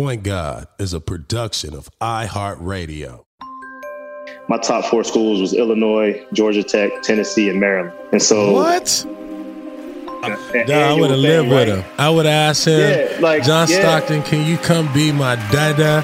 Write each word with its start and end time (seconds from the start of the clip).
Point 0.00 0.22
God 0.22 0.66
is 0.78 0.94
a 0.94 1.00
production 1.00 1.74
of 1.74 1.90
iHeartRadio. 2.00 3.22
My 4.48 4.56
top 4.56 4.86
four 4.86 5.04
schools 5.04 5.42
was 5.42 5.52
Illinois, 5.52 6.24
Georgia 6.32 6.62
Tech, 6.62 7.02
Tennessee, 7.02 7.50
and 7.50 7.60
Maryland. 7.60 7.92
And 8.10 8.22
so 8.22 8.50
what? 8.50 9.04
Nah, 9.06 10.74
I 10.74 10.94
would 10.94 11.10
have 11.10 11.18
lived 11.18 11.50
right? 11.50 11.68
with 11.68 11.84
him. 11.84 11.84
I 11.98 12.08
would 12.08 12.24
have 12.24 12.32
asked 12.32 12.66
him, 12.66 12.80
yeah, 12.80 13.18
like, 13.20 13.44
John 13.44 13.68
yeah. 13.68 13.78
Stockton, 13.78 14.22
can 14.22 14.46
you 14.46 14.56
come 14.56 14.90
be 14.94 15.12
my 15.12 15.36
dada? 15.52 16.02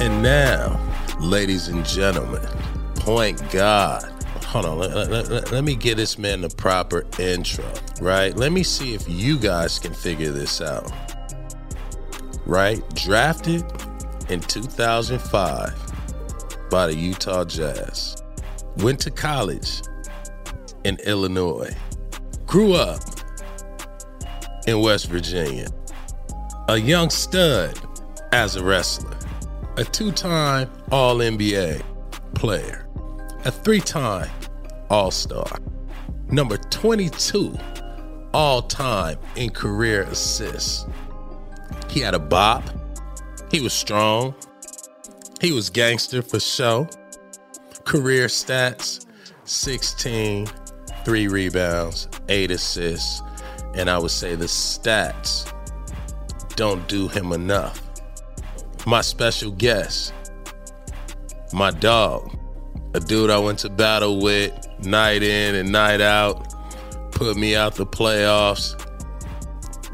And 0.00 0.24
now, 0.24 0.80
ladies 1.20 1.68
and 1.68 1.86
gentlemen, 1.86 2.48
point 3.00 3.42
God. 3.50 4.04
Hold 4.44 4.66
on, 4.66 4.78
let, 4.78 4.94
let, 4.94 5.28
let, 5.28 5.52
let, 5.52 5.64
me 5.64 5.74
get 5.74 5.96
this 5.96 6.18
man 6.18 6.40
the 6.40 6.48
proper 6.48 7.06
intro, 7.18 7.64
right? 8.00 8.36
Let 8.36 8.52
me 8.52 8.62
see 8.62 8.94
if 8.94 9.08
you 9.08 9.38
guys 9.38 9.78
can 9.78 9.94
figure 9.94 10.32
this 10.32 10.60
out. 10.60 10.90
Right? 12.46 12.82
Drafted 12.94 13.64
in 14.28 14.40
2005 14.40 16.70
by 16.70 16.86
the 16.88 16.94
Utah 16.94 17.44
Jazz. 17.44 18.22
Went 18.78 19.00
to 19.00 19.10
college 19.10 19.82
in 20.84 20.96
Illinois. 21.04 21.74
Grew 22.46 22.74
up 22.74 23.00
in 24.66 24.80
West 24.80 25.06
Virginia. 25.06 25.68
A 26.68 26.76
young 26.76 27.08
stud 27.08 27.78
as 28.32 28.56
a 28.56 28.64
wrestler. 28.64 29.16
A 29.76 29.84
two 29.84 30.12
time 30.12 30.70
All 30.90 31.16
NBA 31.16 31.82
player 32.34 32.89
a 33.44 33.50
three 33.50 33.80
time 33.80 34.30
All 34.90 35.10
Star, 35.10 35.58
number 36.28 36.56
22 36.56 37.56
all 38.32 38.62
time 38.62 39.18
in 39.36 39.50
career 39.50 40.02
assists. 40.02 40.86
He 41.88 42.00
had 42.00 42.14
a 42.14 42.18
bop, 42.18 42.62
he 43.50 43.60
was 43.60 43.72
strong, 43.72 44.34
he 45.40 45.52
was 45.52 45.70
gangster 45.70 46.22
for 46.22 46.38
show. 46.38 46.88
Career 47.84 48.26
stats 48.26 49.06
16, 49.44 50.46
three 51.04 51.26
rebounds, 51.26 52.08
eight 52.28 52.50
assists, 52.50 53.22
and 53.74 53.90
I 53.90 53.98
would 53.98 54.12
say 54.12 54.36
the 54.36 54.44
stats 54.44 55.52
don't 56.54 56.86
do 56.88 57.08
him 57.08 57.32
enough. 57.32 57.82
My 58.86 59.00
special 59.00 59.50
guest, 59.50 60.12
my 61.52 61.70
dog, 61.72 62.36
a 62.94 63.00
dude 63.00 63.30
I 63.30 63.38
went 63.38 63.60
to 63.60 63.68
battle 63.68 64.20
with 64.20 64.52
night 64.84 65.22
in 65.22 65.54
and 65.54 65.70
night 65.70 66.00
out, 66.00 66.54
put 67.12 67.36
me 67.36 67.54
out 67.54 67.74
the 67.76 67.86
playoffs. 67.86 68.76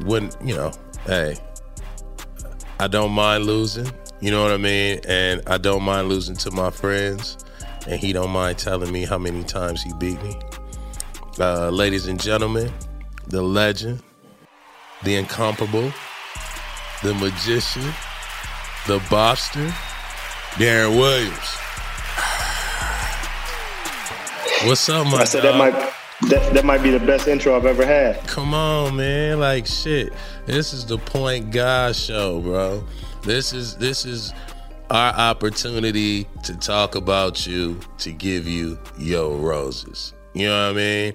When, 0.04 0.30
you 0.44 0.54
know, 0.54 0.72
hey, 1.04 1.36
I 2.78 2.88
don't 2.88 3.12
mind 3.12 3.44
losing, 3.44 3.90
you 4.20 4.30
know 4.30 4.42
what 4.42 4.52
I 4.52 4.56
mean? 4.56 5.00
And 5.06 5.42
I 5.46 5.58
don't 5.58 5.82
mind 5.82 6.08
losing 6.08 6.36
to 6.36 6.50
my 6.50 6.70
friends. 6.70 7.38
And 7.86 8.00
he 8.00 8.12
don't 8.12 8.30
mind 8.30 8.58
telling 8.58 8.92
me 8.92 9.04
how 9.04 9.18
many 9.18 9.44
times 9.44 9.82
he 9.82 9.92
beat 9.94 10.20
me. 10.22 10.38
Uh, 11.38 11.70
ladies 11.70 12.06
and 12.06 12.20
gentlemen, 12.20 12.72
the 13.28 13.42
legend, 13.42 14.02
the 15.04 15.14
incomparable, 15.16 15.92
the 17.02 17.14
magician, 17.14 17.84
the 18.86 18.98
Bobster, 19.10 19.68
Deron 20.54 20.98
Williams. 20.98 21.65
What's 24.66 24.88
up, 24.88 25.06
my 25.06 25.18
I 25.18 25.24
said 25.24 25.44
dog? 25.44 25.52
that 25.52 25.58
might 25.58 25.92
that, 26.28 26.54
that 26.54 26.64
might 26.64 26.82
be 26.82 26.90
the 26.90 26.98
best 26.98 27.28
intro 27.28 27.54
I've 27.54 27.66
ever 27.66 27.86
had. 27.86 28.18
Come 28.26 28.52
on, 28.52 28.96
man. 28.96 29.38
Like 29.38 29.64
shit. 29.64 30.12
This 30.46 30.74
is 30.74 30.84
the 30.84 30.98
point 30.98 31.52
God 31.52 31.94
show, 31.94 32.40
bro. 32.40 32.84
This 33.22 33.52
is 33.52 33.76
this 33.76 34.04
is 34.04 34.34
our 34.90 35.12
opportunity 35.12 36.26
to 36.42 36.56
talk 36.56 36.96
about 36.96 37.46
you, 37.46 37.78
to 37.98 38.10
give 38.10 38.48
you 38.48 38.76
your 38.98 39.36
roses. 39.36 40.14
You 40.34 40.48
know 40.48 40.66
what 40.66 40.72
I 40.72 40.76
mean? 40.76 41.12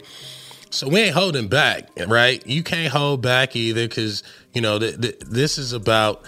So 0.69 0.87
we 0.87 1.01
ain't 1.01 1.13
holding 1.15 1.49
back, 1.49 1.89
right? 2.07 2.45
You 2.47 2.63
can't 2.63 2.93
hold 2.93 3.21
back 3.21 3.57
either 3.57 3.85
because, 3.85 4.23
you 4.53 4.61
know, 4.61 4.79
th- 4.79 5.01
th- 5.01 5.19
this 5.19 5.57
is 5.57 5.73
about 5.73 6.23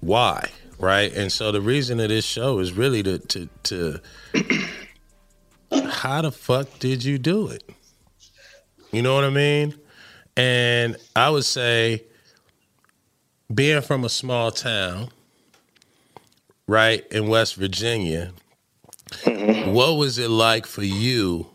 why, 0.00 0.48
right? 0.78 1.12
And 1.12 1.30
so 1.30 1.52
the 1.52 1.60
reason 1.60 2.00
of 2.00 2.08
this 2.08 2.24
show 2.24 2.58
is 2.58 2.72
really 2.72 3.02
to, 3.02 3.18
to, 3.18 3.48
to 3.64 4.00
how 5.72 6.22
the 6.22 6.32
fuck 6.32 6.78
did 6.78 7.04
you 7.04 7.18
do 7.18 7.48
it? 7.48 7.62
You 8.90 9.02
know 9.02 9.14
what 9.14 9.24
I 9.24 9.30
mean? 9.30 9.74
And 10.36 10.96
I 11.16 11.30
would 11.30 11.44
say, 11.44 12.04
being 13.52 13.82
from 13.82 14.04
a 14.04 14.08
small 14.08 14.50
town, 14.50 15.08
right, 16.66 17.06
in 17.10 17.28
West 17.28 17.56
Virginia, 17.56 18.32
mm-hmm. 19.10 19.72
what 19.72 19.94
was 19.94 20.18
it 20.18 20.30
like 20.30 20.66
for 20.66 20.82
you 20.82 21.46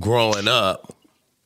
growing 0.00 0.48
up, 0.48 0.94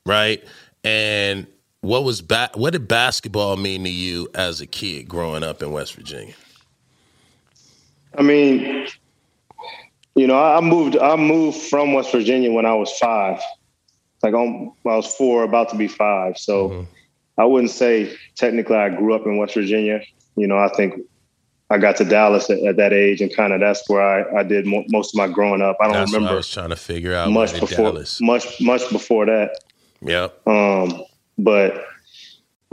right? 0.05 0.43
And 0.85 1.47
what 1.81 2.05
was 2.05 2.23
ba- 2.23 2.51
what 2.55 2.73
did 2.73 2.89
basketball 2.89 3.57
mean 3.57 3.85
to 3.85 3.91
you 3.91 4.29
as 4.35 4.61
a 4.61 4.67
kid 4.67 5.09
growing 5.09 5.43
up 5.43 5.63
in 5.63 5.71
West 5.73 5.95
Virginia? 5.95 6.35
I 8.17 8.23
mean, 8.23 8.89
you 10.17 10.27
know, 10.27 10.43
I 10.43 10.61
moved. 10.61 10.97
I 10.97 11.15
moved 11.17 11.59
from 11.59 11.93
West 11.93 12.11
Virginia 12.11 12.51
when 12.51 12.65
I 12.65 12.75
was 12.75 12.91
five. 12.99 13.41
Like 14.23 14.33
on, 14.33 14.73
I 14.87 14.97
was 14.97 15.15
four, 15.15 15.45
about 15.45 15.69
to 15.71 15.77
be 15.77 15.89
five. 15.89 16.39
So 16.39 16.71
mm-hmm. 16.71 16.91
I 17.39 17.45
wouldn't 17.45 17.71
say 17.71 18.17
technically 18.35 18.77
I 18.77 18.89
grew 18.89 19.15
up 19.15 19.27
in 19.27 19.37
West 19.37 19.55
Virginia. 19.55 20.01
You 20.37 20.47
know, 20.47 20.57
I 20.57 20.69
think 20.69 20.95
I 21.69 21.77
got 21.77 21.97
to 21.97 22.05
Dallas 22.05 22.49
at, 22.49 22.61
at 22.61 22.77
that 22.77 22.95
age, 22.95 23.21
and 23.21 23.35
kind 23.35 23.53
of 23.53 23.61
that's 23.61 23.89
where 23.89 24.03
I, 24.03 24.41
I 24.41 24.43
did 24.43 24.67
mo- 24.67 24.87
most 24.89 25.15
of 25.15 25.19
my 25.19 25.29
growing 25.29 25.61
up. 25.61 25.77
I 25.81 25.85
don't 25.85 25.93
that's 25.93 26.13
remember. 26.13 26.33
I 26.33 26.37
was 26.37 26.51
trying 26.51 26.71
to 26.71 26.77
figure 26.77 27.15
out 27.15 27.31
much 27.31 27.61
before 27.61 27.93
Dallas. 27.93 28.19
much 28.21 28.61
much 28.61 28.89
before 28.91 29.27
that. 29.27 29.59
Yep. 30.01 30.49
Um, 30.49 31.05
but 31.37 31.85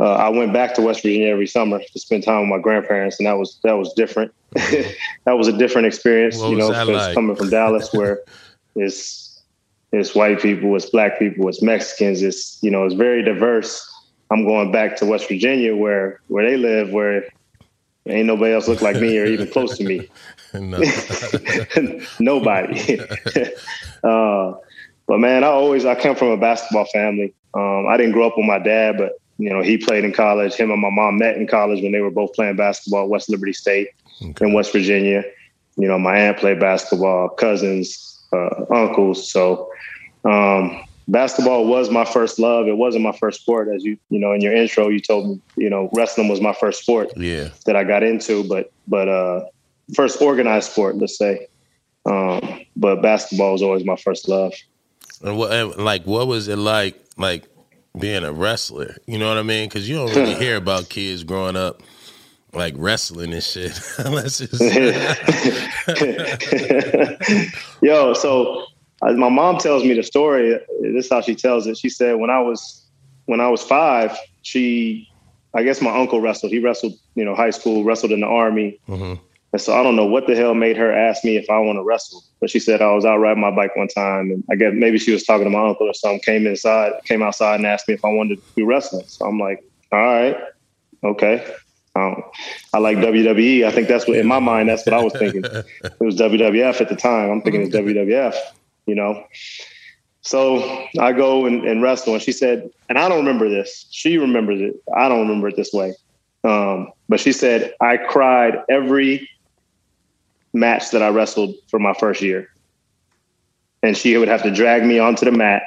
uh, 0.03 0.15
I 0.15 0.27
went 0.27 0.51
back 0.51 0.73
to 0.73 0.81
West 0.81 1.01
Virginia 1.01 1.27
every 1.27 1.47
summer 1.47 1.79
to 1.79 1.99
spend 1.99 2.23
time 2.23 2.41
with 2.41 2.49
my 2.49 2.59
grandparents, 2.59 3.19
and 3.19 3.25
that 3.25 3.37
was 3.37 3.57
that 3.63 3.77
was 3.77 3.93
different. 3.93 4.33
that 4.51 5.37
was 5.37 5.47
a 5.47 5.57
different 5.57 5.87
experience, 5.87 6.37
what 6.37 6.49
you 6.49 6.57
know, 6.57 6.67
like? 6.67 7.13
coming 7.13 7.37
from 7.37 7.49
Dallas, 7.49 7.93
where 7.93 8.19
it's 8.75 9.41
it's 9.93 10.13
white 10.13 10.41
people, 10.41 10.75
it's 10.75 10.89
black 10.89 11.17
people, 11.19 11.47
it's 11.47 11.61
Mexicans, 11.61 12.21
it's 12.21 12.59
you 12.61 12.69
know, 12.69 12.83
it's 12.83 12.95
very 12.95 13.23
diverse. 13.23 13.89
I'm 14.29 14.45
going 14.45 14.73
back 14.73 14.97
to 14.97 15.05
West 15.05 15.29
Virginia, 15.29 15.73
where 15.73 16.19
where 16.27 16.49
they 16.49 16.57
live, 16.57 16.91
where 16.91 17.23
ain't 18.05 18.27
nobody 18.27 18.53
else 18.53 18.67
look 18.67 18.81
like 18.81 18.97
me 18.97 19.17
or 19.17 19.25
even 19.25 19.47
close 19.47 19.77
to 19.77 19.85
me. 19.85 20.09
Nobody. 22.19 22.99
uh, 24.03 24.53
but 25.07 25.17
man, 25.19 25.45
I 25.45 25.47
always 25.47 25.85
I 25.85 25.95
come 25.95 26.17
from 26.17 26.27
a 26.27 26.37
basketball 26.37 26.85
family. 26.91 27.33
Um, 27.53 27.87
I 27.87 27.95
didn't 27.95 28.11
grow 28.11 28.27
up 28.27 28.37
with 28.37 28.45
my 28.45 28.59
dad, 28.59 28.97
but 28.97 29.13
you 29.37 29.49
know, 29.49 29.61
he 29.61 29.77
played 29.77 30.05
in 30.05 30.13
college. 30.13 30.53
Him 30.53 30.71
and 30.71 30.81
my 30.81 30.89
mom 30.89 31.17
met 31.17 31.37
in 31.37 31.47
college 31.47 31.81
when 31.81 31.91
they 31.91 32.01
were 32.01 32.11
both 32.11 32.33
playing 32.33 32.55
basketball 32.55 33.03
at 33.03 33.09
West 33.09 33.29
Liberty 33.29 33.53
State 33.53 33.89
okay. 34.21 34.45
in 34.45 34.53
West 34.53 34.71
Virginia. 34.71 35.23
You 35.75 35.87
know, 35.87 35.97
my 35.97 36.17
aunt 36.17 36.37
played 36.37 36.59
basketball, 36.59 37.29
cousins, 37.29 38.23
uh, 38.31 38.65
uncles. 38.69 39.31
So 39.31 39.71
um, 40.23 40.83
basketball 41.07 41.65
was 41.65 41.89
my 41.89 42.05
first 42.05 42.37
love. 42.37 42.67
It 42.67 42.77
wasn't 42.77 43.03
my 43.03 43.11
first 43.11 43.41
sport, 43.41 43.69
as 43.73 43.83
you 43.83 43.97
you 44.09 44.19
know 44.19 44.33
in 44.33 44.41
your 44.41 44.53
intro 44.53 44.89
you 44.89 44.99
told 44.99 45.29
me. 45.29 45.41
You 45.55 45.69
know, 45.69 45.89
wrestling 45.93 46.27
was 46.27 46.41
my 46.41 46.53
first 46.53 46.83
sport. 46.83 47.11
Yeah. 47.17 47.49
That 47.65 47.75
I 47.75 47.83
got 47.83 48.03
into, 48.03 48.47
but 48.47 48.71
but 48.87 49.07
uh, 49.07 49.45
first 49.95 50.21
organized 50.21 50.71
sport, 50.71 50.97
let's 50.97 51.17
say. 51.17 51.47
Um, 52.05 52.65
but 52.75 53.01
basketball 53.01 53.53
was 53.53 53.61
always 53.61 53.85
my 53.85 53.95
first 53.95 54.27
love. 54.27 54.53
And 55.21 55.37
what, 55.37 55.79
like, 55.79 56.03
what 56.03 56.27
was 56.27 56.49
it 56.49 56.57
like? 56.57 57.01
Like 57.17 57.45
being 57.99 58.23
a 58.23 58.31
wrestler. 58.31 58.97
You 59.05 59.17
know 59.17 59.27
what 59.27 59.37
I 59.37 59.43
mean? 59.43 59.69
Because 59.69 59.87
you 59.87 59.95
don't 59.95 60.15
really 60.15 60.35
hear 60.35 60.57
about 60.57 60.89
kids 60.89 61.23
growing 61.23 61.55
up 61.55 61.81
like 62.53 62.73
wrestling 62.77 63.33
and 63.33 63.43
shit. 63.43 63.79
Unless 63.99 64.41
it's 64.41 64.59
yo. 67.81 68.13
So 68.13 68.65
uh, 69.01 69.13
my 69.13 69.29
mom 69.29 69.57
tells 69.57 69.83
me 69.83 69.93
the 69.93 70.03
story. 70.03 70.59
This 70.81 71.05
is 71.05 71.11
how 71.11 71.21
she 71.21 71.35
tells 71.35 71.67
it. 71.67 71.77
She 71.77 71.89
said 71.89 72.17
when 72.17 72.29
I 72.29 72.39
was 72.39 72.85
when 73.25 73.39
I 73.39 73.49
was 73.49 73.61
five, 73.61 74.17
she, 74.41 75.09
I 75.53 75.63
guess 75.63 75.81
my 75.81 75.95
uncle 75.95 76.21
wrestled. 76.21 76.51
He 76.51 76.59
wrestled, 76.59 76.93
you 77.15 77.23
know, 77.23 77.35
high 77.35 77.51
school, 77.51 77.83
wrestled 77.83 78.11
in 78.11 78.19
the 78.19 78.27
army. 78.27 78.79
Mm-hmm. 78.87 79.21
And 79.53 79.61
so 79.61 79.79
I 79.79 79.83
don't 79.83 79.95
know 79.95 80.05
what 80.05 80.25
the 80.25 80.35
hell 80.35 80.55
made 80.55 80.77
her 80.77 80.91
ask 80.91 81.23
me 81.23 81.37
if 81.37 81.47
I 81.47 81.59
want 81.59 81.77
to 81.77 81.83
wrestle. 81.83 82.23
But 82.41 82.49
she 82.49 82.59
said 82.59 82.81
I 82.81 82.91
was 82.91 83.05
out 83.05 83.17
riding 83.17 83.39
my 83.39 83.51
bike 83.51 83.75
one 83.75 83.87
time, 83.87 84.31
and 84.31 84.43
I 84.51 84.55
guess 84.55 84.73
maybe 84.75 84.97
she 84.97 85.11
was 85.11 85.23
talking 85.23 85.43
to 85.43 85.51
my 85.51 85.69
uncle 85.69 85.87
or 85.87 85.93
something. 85.93 86.21
Came 86.21 86.47
inside, 86.47 86.93
came 87.05 87.21
outside, 87.21 87.55
and 87.55 87.67
asked 87.67 87.87
me 87.87 87.93
if 87.93 88.03
I 88.03 88.09
wanted 88.09 88.37
to 88.37 88.55
be 88.55 88.63
wrestling. 88.63 89.05
So 89.07 89.27
I'm 89.27 89.39
like, 89.39 89.63
all 89.91 89.99
right, 89.99 90.35
okay. 91.03 91.55
Um, 91.95 92.23
I 92.73 92.79
like 92.79 92.97
WWE. 92.97 93.63
I 93.63 93.71
think 93.71 93.87
that's 93.87 94.07
what 94.07 94.17
in 94.17 94.25
my 94.25 94.39
mind. 94.39 94.69
That's 94.69 94.87
what 94.87 94.95
I 94.95 95.03
was 95.03 95.13
thinking. 95.13 95.43
It 95.83 95.99
was 95.99 96.15
WWF 96.15 96.81
at 96.81 96.89
the 96.89 96.95
time. 96.95 97.29
I'm 97.29 97.41
thinking 97.43 97.61
it's 97.61 97.75
WWF. 97.75 98.35
You 98.87 98.95
know. 98.95 99.23
So 100.21 100.87
I 100.99 101.11
go 101.11 101.45
and, 101.45 101.63
and, 101.65 101.83
wrestle, 101.83 102.13
and 102.13 102.23
she 102.23 102.31
said, 102.31 102.71
and 102.89 102.97
I 102.97 103.07
don't 103.09 103.19
remember 103.19 103.49
this. 103.49 103.85
She 103.91 104.17
remembers 104.17 104.61
it. 104.61 104.81
I 104.95 105.09
don't 105.09 105.19
remember 105.19 105.49
it 105.49 105.57
this 105.57 105.73
way. 105.73 105.93
Um, 106.43 106.91
but 107.07 107.19
she 107.19 107.31
said 107.33 107.73
I 107.79 107.97
cried 107.97 108.55
every 108.69 109.29
match 110.53 110.91
that 110.91 111.01
I 111.01 111.09
wrestled 111.09 111.55
for 111.67 111.79
my 111.79 111.93
first 111.93 112.21
year, 112.21 112.49
and 113.81 113.97
she 113.97 114.15
would 114.17 114.27
have 114.27 114.43
to 114.43 114.51
drag 114.51 114.85
me 114.85 114.99
onto 114.99 115.25
the 115.25 115.31
mat. 115.31 115.63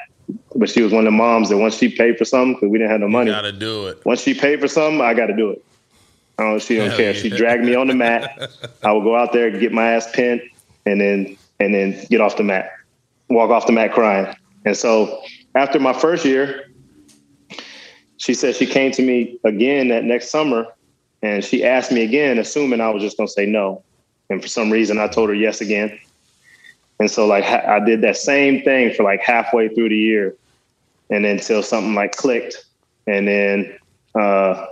But 0.56 0.68
she 0.68 0.82
was 0.82 0.92
one 0.92 1.06
of 1.06 1.12
the 1.12 1.16
moms 1.16 1.50
that 1.50 1.58
once 1.58 1.76
she 1.76 1.88
paid 1.88 2.18
for 2.18 2.24
something, 2.24 2.54
because 2.54 2.68
we 2.68 2.78
didn't 2.78 2.90
have 2.90 3.00
no 3.00 3.08
money, 3.08 3.30
got 3.30 3.42
to 3.42 3.52
do 3.52 3.86
it. 3.86 4.04
Once 4.04 4.22
she 4.22 4.34
paid 4.34 4.60
for 4.60 4.68
something, 4.68 5.00
I 5.00 5.14
got 5.14 5.26
to 5.26 5.36
do 5.36 5.50
it. 5.50 5.64
I 6.38 6.42
don't. 6.42 6.60
She 6.60 6.76
don't 6.76 6.88
Hell 6.88 6.96
care. 6.96 7.12
Yeah. 7.12 7.20
She 7.20 7.30
dragged 7.30 7.64
me 7.64 7.74
on 7.74 7.86
the 7.86 7.94
mat. 7.94 8.50
I 8.84 8.92
would 8.92 9.04
go 9.04 9.16
out 9.16 9.32
there, 9.32 9.50
get 9.50 9.72
my 9.72 9.92
ass 9.92 10.10
pinned, 10.12 10.42
and 10.84 11.00
then 11.00 11.36
and 11.60 11.74
then 11.74 12.04
get 12.10 12.20
off 12.20 12.36
the 12.36 12.44
mat, 12.44 12.70
walk 13.28 13.50
off 13.50 13.66
the 13.66 13.72
mat 13.72 13.92
crying. 13.92 14.34
And 14.64 14.76
so 14.76 15.22
after 15.54 15.78
my 15.78 15.92
first 15.92 16.24
year, 16.24 16.70
she 18.18 18.34
said 18.34 18.56
she 18.56 18.66
came 18.66 18.90
to 18.92 19.02
me 19.02 19.38
again 19.44 19.88
that 19.88 20.04
next 20.04 20.30
summer 20.30 20.66
and 21.22 21.44
she 21.44 21.64
asked 21.64 21.92
me 21.92 22.02
again, 22.02 22.38
assuming 22.38 22.80
I 22.80 22.90
was 22.90 23.02
just 23.02 23.16
to 23.16 23.28
say 23.28 23.46
no. 23.46 23.82
And 24.30 24.42
for 24.42 24.48
some 24.48 24.70
reason, 24.70 24.98
I 24.98 25.08
told 25.08 25.28
her 25.28 25.34
yes 25.34 25.60
again. 25.60 25.98
And 26.98 27.10
so, 27.10 27.26
like, 27.26 27.44
I 27.44 27.78
did 27.80 28.00
that 28.00 28.16
same 28.16 28.62
thing 28.62 28.94
for 28.94 29.02
like 29.02 29.20
halfway 29.20 29.68
through 29.68 29.90
the 29.90 29.96
year. 29.96 30.34
And 31.10 31.24
then 31.24 31.36
until 31.36 31.62
something 31.62 31.94
like 31.94 32.16
clicked. 32.16 32.64
And 33.06 33.28
then 33.28 33.78
uh, 34.14 34.66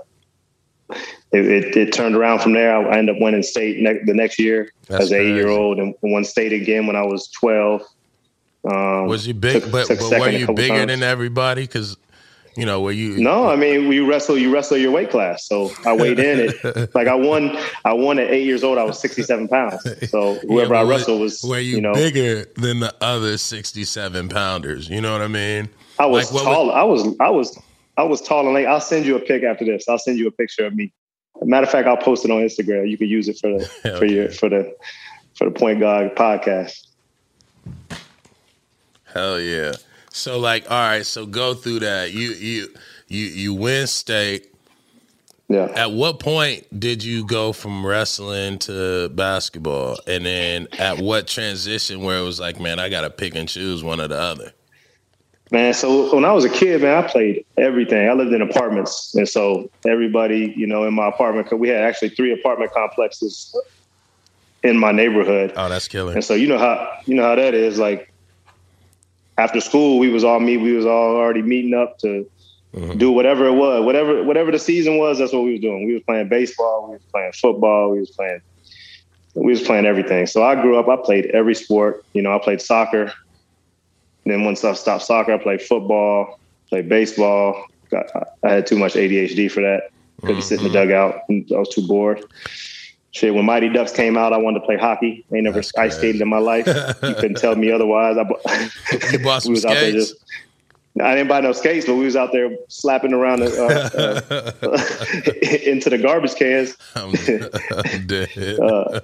it, 0.91 1.47
it, 1.47 1.77
it, 1.77 1.93
turned 1.93 2.17
around 2.17 2.41
from 2.41 2.55
there. 2.55 2.77
I 2.77 2.99
ended 2.99 3.17
up 3.17 3.23
winning 3.23 3.43
state 3.43 3.79
ne- 3.81 4.03
the 4.05 4.15
next 4.15 4.39
year 4.39 4.71
That's 4.89 5.05
as 5.05 5.11
an 5.13 5.21
eight 5.21 5.35
year 5.35 5.49
old 5.49 5.79
and 5.79 5.95
won 6.03 6.25
state 6.25 6.53
again 6.53 6.87
when 6.87 6.97
I 6.97 7.03
was 7.03 7.29
12. 7.29 7.83
Um, 8.65 9.07
was 9.07 9.27
you 9.27 9.35
big? 9.35 9.63
Took, 9.63 9.73
but, 9.73 9.87
took 9.87 10.01
but 10.01 10.21
were 10.21 10.31
you 10.31 10.47
bigger 10.55 10.75
times. 10.75 10.87
than 10.91 11.03
everybody? 11.03 11.63
Because 11.63 11.97
you 12.57 12.65
know, 12.65 12.81
where 12.81 12.93
you 12.93 13.17
No, 13.19 13.49
I 13.49 13.57
mean 13.57 13.89
we 13.89 14.01
wrestle 14.01 14.39
you 14.39 14.53
wrestle 14.53 14.77
your 14.77 14.93
weight 14.93 15.11
class. 15.11 15.47
So 15.47 15.73
I 15.85 15.93
weighed 15.93 16.19
in 16.19 16.51
it 16.51 16.95
like 16.95 17.09
I 17.09 17.15
won 17.15 17.57
I 17.85 17.93
won 17.93 18.19
at 18.19 18.31
eight 18.31 18.45
years 18.45 18.63
old, 18.63 18.79
I 18.79 18.85
was 18.85 18.99
sixty 18.99 19.23
seven 19.23 19.49
pounds. 19.49 19.83
So 20.11 20.35
whoever 20.49 20.75
yeah, 20.75 20.81
I 20.81 20.85
wrestled 20.85 21.21
was 21.21 21.43
were 21.43 21.59
you, 21.59 21.77
you 21.77 21.81
know 21.81 21.95
bigger 21.95 22.45
than 22.57 22.81
the 22.81 22.95
other 23.01 23.37
sixty 23.39 23.85
seven 23.85 24.29
pounders. 24.29 24.89
You 24.89 25.01
know 25.01 25.13
what 25.13 25.23
I 25.23 25.29
mean? 25.29 25.69
I 25.99 26.07
was 26.07 26.33
like, 26.33 26.45
tall. 26.45 26.67
Was, 26.67 26.75
I 26.75 26.83
was 26.83 27.17
I 27.21 27.31
was 27.31 27.59
I 27.97 28.03
was 28.03 28.23
tall 28.23 28.45
and 28.45 28.55
like 28.55 28.67
I'll 28.67 28.81
send 28.81 29.07
you 29.07 29.17
a 29.17 29.21
pic 29.21 29.43
after 29.43 29.65
this. 29.65 29.89
I'll 29.89 29.99
send 29.99 30.19
you 30.19 30.29
a 30.29 30.33
picture 30.33 30.67
of 30.67 30.75
me. 30.75 30.93
Matter 31.43 31.67
of 31.67 31.73
fact, 31.73 31.89
I'll 31.89 31.97
post 31.97 32.25
it 32.25 32.31
on 32.31 32.41
Instagram. 32.41 32.89
You 32.89 32.97
can 32.97 33.09
use 33.09 33.29
it 33.29 33.39
for 33.39 33.59
the 33.59 33.71
okay. 33.85 33.99
for 33.99 34.05
your 34.05 34.31
for 34.31 34.49
the 34.49 34.75
for 35.37 35.45
the 35.45 35.51
point 35.51 35.81
guard 35.81 36.15
podcast. 36.15 36.87
Hell 39.05 39.41
yeah. 39.41 39.73
So 40.15 40.39
like, 40.39 40.71
all 40.71 40.79
right, 40.79 41.05
so 41.05 41.27
go 41.27 41.55
through 41.55 41.81
that. 41.81 42.13
You 42.13 42.31
you 42.31 42.69
you 43.09 43.27
you 43.27 43.53
win 43.53 43.89
state. 43.89 44.55
Yeah. 45.49 45.65
At 45.75 45.91
what 45.91 46.21
point 46.21 46.67
did 46.79 47.03
you 47.03 47.27
go 47.27 47.53
from 47.53 47.85
wrestling 47.85 48.61
to 48.61 49.09
basketball? 49.11 49.99
And 50.07 50.25
then 50.25 50.69
at 50.79 50.99
what 50.99 51.27
transition 51.27 52.03
where 52.03 52.19
it 52.19 52.23
was 52.23 52.39
like, 52.39 52.61
man, 52.61 52.79
I 52.79 52.89
gotta 52.89 53.11
pick 53.11 53.35
and 53.35 53.49
choose 53.49 53.83
one 53.83 54.01
or 54.01 54.07
the 54.07 54.19
other? 54.19 54.53
Man, 55.51 55.75
so 55.75 56.15
when 56.15 56.25
I 56.25 56.33
was 56.33 56.45
a 56.45 56.49
kid, 56.49 56.83
man, 56.83 57.05
I 57.05 57.07
played 57.09 57.45
everything. 57.59 58.09
I 58.09 58.13
lived 58.13 58.33
in 58.33 58.41
apartments. 58.41 59.17
And 59.17 59.29
so 59.29 59.69
everybody, 59.85 60.55
you 60.57 60.69
know, 60.69 60.85
in 60.85 60.95
my 60.95 61.09
apartment, 61.09 61.49
cause 61.49 61.59
we 61.59 61.71
had 61.71 61.83
actually 61.83 62.11
three 62.11 62.33
apartment 62.33 62.73
complexes 62.73 63.55
in 64.63 64.79
my 64.79 64.93
neighborhood. 64.93 65.53
Oh, 65.57 65.69
that's 65.69 65.89
killer. 65.89 66.13
And 66.13 66.25
so 66.25 66.35
you 66.35 66.47
know 66.47 66.59
how 66.59 67.01
you 67.05 67.17
know 67.17 67.25
how 67.25 67.35
that 67.35 67.55
is. 67.55 67.81
Like 67.81 68.14
after 69.39 69.61
school, 69.61 69.99
we 69.99 70.09
was 70.09 70.25
all 70.25 70.41
meet. 70.41 70.59
We 70.59 70.73
was 70.73 70.87
all 70.87 71.17
already 71.17 71.43
meeting 71.43 71.75
up 71.75 71.99
to 71.99 72.29
mm-hmm. 72.75 72.99
do 72.99 73.11
whatever 73.11 73.47
it 73.47 73.55
was, 73.55 73.85
whatever 73.85 74.23
whatever 74.23 74.51
the 74.51 74.59
season 74.59 74.99
was. 74.99 75.19
That's 75.19 75.33
what 75.33 75.45
we 75.45 75.53
was 75.53 75.61
doing. 75.61 75.87
We 75.87 75.95
was 75.95 76.03
playing 76.03 76.29
baseball. 76.29 76.87
We 76.89 76.95
was 76.95 77.03
playing 77.11 77.33
football. 77.33 77.91
We 77.91 78.01
was 78.01 78.11
playing. 78.11 78.41
We 79.35 79.51
was 79.51 79.63
playing 79.63 79.87
everything. 79.87 80.27
So 80.27 80.45
I 80.45 80.61
grew 80.61 80.79
up. 80.79 80.89
I 80.89 80.97
played 80.97 81.27
every 81.27 81.55
sport. 81.55 82.05
You 82.13 82.23
know, 82.23 82.35
I 82.35 82.39
played 82.39 82.61
soccer. 82.61 83.13
Then 84.25 84.45
once 84.45 84.65
I 84.65 84.73
stopped 84.75 85.03
soccer, 85.03 85.35
I 85.35 85.39
played 85.39 85.61
football, 85.61 86.39
played 86.69 86.89
baseball. 86.89 87.67
Got, 87.91 88.07
I 88.43 88.51
had 88.51 88.67
too 88.67 88.79
much 88.79 88.95
ADHD 88.95 89.51
for 89.51 89.61
that. 89.61 89.91
Couldn't 90.21 90.37
mm-hmm. 90.37 90.43
sit 90.43 90.59
in 90.61 90.73
the 90.73 90.79
mm-hmm. 90.79 90.89
dugout. 90.89 91.23
I 91.29 91.59
was 91.59 91.69
too 91.69 91.87
bored. 91.87 92.25
Shit, 93.15 93.33
when 93.33 93.45
Mighty 93.45 93.69
Ducks 93.69 93.93
came 93.93 94.17
out, 94.17 94.33
I 94.33 94.39
wanted 94.39 94.59
to 94.59 94.67
play 94.67 94.77
hockey. 94.77 95.25
I 95.31 95.37
ain't 95.37 95.45
never 95.45 95.63
ice 95.79 95.97
skated 95.97 96.21
in 96.21 96.29
my 96.29 96.39
life. 96.39 96.67
You 96.67 97.15
couldn't 97.15 97.37
tell 97.37 97.55
me 97.55 97.71
otherwise. 97.71 98.17
I 98.19 98.25
bought, 98.25 98.43
you 99.13 99.21
bought 99.21 99.43
some 99.45 99.51
we 99.51 99.55
was 99.55 99.63
skates? 99.63 99.77
Out 99.77 99.81
there 99.81 99.93
just, 99.93 100.15
I 101.01 101.15
didn't 101.15 101.29
buy 101.29 101.41
no 101.41 101.53
skates, 101.53 101.87
but 101.87 101.95
we 101.95 102.07
was 102.07 102.17
out 102.17 102.33
there 102.33 102.57
slapping 102.69 103.13
around 103.13 103.41
the, 103.41 103.53
uh, 103.57 104.67
uh, 104.67 105.71
into 105.71 105.91
the 105.91 105.99
garbage 105.99 106.35
cans. 106.35 106.77
I'm, 106.97 107.15
I'm 107.95 108.07
dead. 108.09 108.59
uh, 108.59 109.01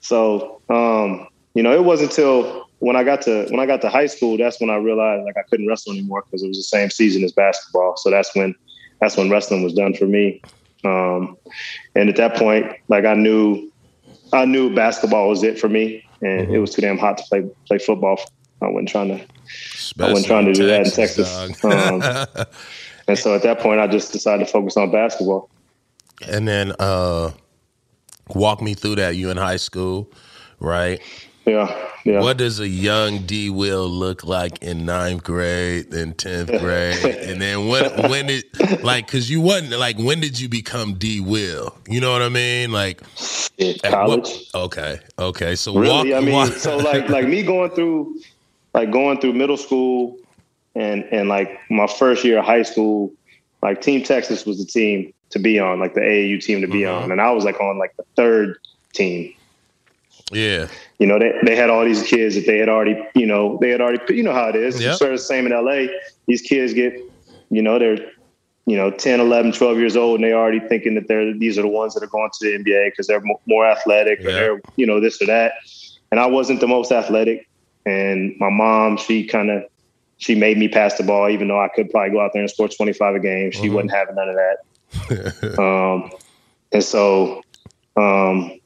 so, 0.00 0.60
um, 0.68 1.28
you 1.54 1.62
know, 1.62 1.72
it 1.72 1.84
wasn't 1.84 2.10
until 2.10 2.68
when 2.80 2.96
I 2.96 3.04
got 3.04 3.22
to 3.22 3.46
when 3.50 3.60
I 3.60 3.66
got 3.66 3.80
to 3.82 3.88
high 3.88 4.06
school 4.06 4.36
that's 4.36 4.60
when 4.60 4.68
I 4.68 4.76
realized 4.76 5.24
like 5.24 5.36
I 5.36 5.42
couldn't 5.48 5.68
wrestle 5.68 5.92
anymore 5.92 6.24
because 6.26 6.42
it 6.42 6.48
was 6.48 6.56
the 6.56 6.64
same 6.64 6.90
season 6.90 7.22
as 7.22 7.32
basketball. 7.32 7.96
So 7.96 8.10
that's 8.10 8.34
when 8.34 8.54
that's 9.00 9.16
when 9.16 9.30
wrestling 9.30 9.62
was 9.62 9.74
done 9.74 9.94
for 9.94 10.06
me. 10.06 10.42
Um, 10.84 11.36
and 11.94 12.08
at 12.08 12.16
that 12.16 12.36
point, 12.36 12.66
like 12.88 13.04
I 13.04 13.14
knew, 13.14 13.70
I 14.32 14.44
knew 14.44 14.74
basketball 14.74 15.28
was 15.28 15.42
it 15.42 15.58
for 15.58 15.68
me, 15.68 16.04
and 16.20 16.46
mm-hmm. 16.46 16.54
it 16.54 16.58
was 16.58 16.74
too 16.74 16.82
damn 16.82 16.98
hot 16.98 17.18
to 17.18 17.24
play 17.24 17.48
play 17.66 17.78
football. 17.78 18.20
I 18.62 18.68
wasn't 18.68 18.88
trying 18.88 19.08
to, 19.08 19.26
Especially 19.74 20.10
I 20.10 20.12
wasn't 20.12 20.26
trying 20.26 20.46
to 20.46 20.52
do 20.52 20.68
Texas, 20.68 21.30
that 21.30 21.48
in 21.48 21.54
Texas. 21.54 22.34
um, 22.38 22.46
and 23.08 23.18
so 23.18 23.34
at 23.34 23.42
that 23.42 23.60
point, 23.60 23.80
I 23.80 23.86
just 23.86 24.12
decided 24.12 24.46
to 24.46 24.52
focus 24.52 24.76
on 24.76 24.90
basketball. 24.90 25.50
And 26.28 26.46
then, 26.48 26.72
uh, 26.78 27.32
walk 28.28 28.62
me 28.62 28.74
through 28.74 28.96
that. 28.96 29.16
You 29.16 29.30
in 29.30 29.36
high 29.36 29.56
school, 29.56 30.10
right? 30.60 31.00
Yeah, 31.46 31.90
yeah. 32.04 32.20
What 32.20 32.38
does 32.38 32.58
a 32.58 32.68
young 32.68 33.26
D 33.26 33.50
Will 33.50 33.86
look 33.86 34.24
like 34.24 34.62
in 34.62 34.86
ninth 34.86 35.24
grade, 35.24 35.90
then 35.90 36.14
tenth 36.14 36.48
grade, 36.60 37.04
and 37.04 37.40
then 37.40 37.68
when 37.68 38.10
when 38.10 38.26
did 38.26 38.44
like 38.82 39.06
because 39.06 39.30
you 39.30 39.42
wasn't 39.42 39.78
like 39.78 39.98
when 39.98 40.20
did 40.20 40.40
you 40.40 40.48
become 40.48 40.94
D 40.94 41.20
Will? 41.20 41.76
You 41.86 42.00
know 42.00 42.12
what 42.12 42.22
I 42.22 42.30
mean? 42.30 42.72
Like 42.72 43.02
college. 43.82 44.48
What, 44.52 44.64
okay, 44.64 45.00
okay. 45.18 45.54
So 45.54 45.74
really, 45.78 46.12
walk, 46.12 46.22
I 46.22 46.24
mean, 46.24 46.34
walk. 46.34 46.52
so 46.52 46.78
like 46.78 47.10
like 47.10 47.28
me 47.28 47.42
going 47.42 47.70
through 47.72 48.20
like 48.72 48.90
going 48.90 49.20
through 49.20 49.34
middle 49.34 49.58
school 49.58 50.18
and 50.74 51.04
and 51.12 51.28
like 51.28 51.60
my 51.70 51.86
first 51.86 52.24
year 52.24 52.38
of 52.38 52.44
high 52.44 52.62
school, 52.62 53.12
like 53.62 53.80
Team 53.80 54.02
Texas 54.02 54.46
was 54.46 54.58
the 54.58 54.64
team 54.64 55.12
to 55.30 55.38
be 55.38 55.58
on, 55.58 55.78
like 55.78 55.94
the 55.94 56.00
AAU 56.00 56.42
team 56.42 56.60
to 56.60 56.66
be 56.66 56.80
mm-hmm. 56.80 57.04
on, 57.04 57.12
and 57.12 57.20
I 57.20 57.30
was 57.32 57.44
like 57.44 57.60
on 57.60 57.78
like 57.78 57.96
the 57.96 58.04
third 58.16 58.58
team. 58.92 59.34
Yeah. 60.34 60.68
You 60.98 61.06
know, 61.06 61.18
they, 61.18 61.32
they 61.44 61.56
had 61.56 61.70
all 61.70 61.84
these 61.84 62.02
kids 62.02 62.34
that 62.34 62.46
they 62.46 62.58
had 62.58 62.68
already, 62.68 63.02
you 63.14 63.26
know, 63.26 63.58
they 63.60 63.70
had 63.70 63.80
already, 63.80 64.14
you 64.14 64.22
know 64.22 64.32
how 64.32 64.48
it 64.48 64.56
is. 64.56 64.80
Yep. 64.80 64.96
Sort 64.96 65.12
of 65.12 65.18
the 65.18 65.24
same 65.24 65.46
in 65.46 65.52
LA. 65.52 65.92
These 66.26 66.42
kids 66.42 66.74
get, 66.74 66.94
you 67.50 67.62
know, 67.62 67.78
they're, 67.78 67.98
you 68.66 68.76
know, 68.76 68.90
10, 68.90 69.20
11, 69.20 69.52
12 69.52 69.78
years 69.78 69.96
old, 69.96 70.16
and 70.16 70.24
they 70.24 70.32
already 70.32 70.60
thinking 70.60 70.94
that 70.94 71.06
they're, 71.06 71.34
these 71.34 71.58
are 71.58 71.62
the 71.62 71.68
ones 71.68 71.94
that 71.94 72.02
are 72.02 72.08
going 72.08 72.30
to 72.38 72.50
the 72.50 72.58
NBA 72.58 72.92
because 72.92 73.06
they're 73.06 73.22
more 73.46 73.66
athletic 73.66 74.20
or 74.20 74.32
they're, 74.32 74.60
you 74.76 74.86
know, 74.86 75.00
this 75.00 75.20
or 75.20 75.26
that. 75.26 75.52
And 76.10 76.18
I 76.18 76.26
wasn't 76.26 76.60
the 76.60 76.68
most 76.68 76.90
athletic. 76.90 77.48
And 77.84 78.34
my 78.38 78.48
mom, 78.48 78.96
she 78.96 79.26
kind 79.26 79.50
of, 79.50 79.64
she 80.16 80.34
made 80.34 80.56
me 80.56 80.68
pass 80.68 80.94
the 80.94 81.02
ball, 81.02 81.28
even 81.28 81.48
though 81.48 81.60
I 81.60 81.68
could 81.68 81.90
probably 81.90 82.12
go 82.12 82.20
out 82.20 82.30
there 82.32 82.40
and 82.40 82.50
score 82.50 82.68
25 82.68 83.16
a 83.16 83.20
game. 83.20 83.50
She 83.50 83.62
mm-hmm. 83.62 83.74
wasn't 83.74 83.92
having 83.92 84.14
none 84.14 84.28
of 84.28 84.36
that. 84.36 85.58
um, 85.58 86.10
and 86.72 86.82
so, 86.82 87.42
um, 87.96 88.58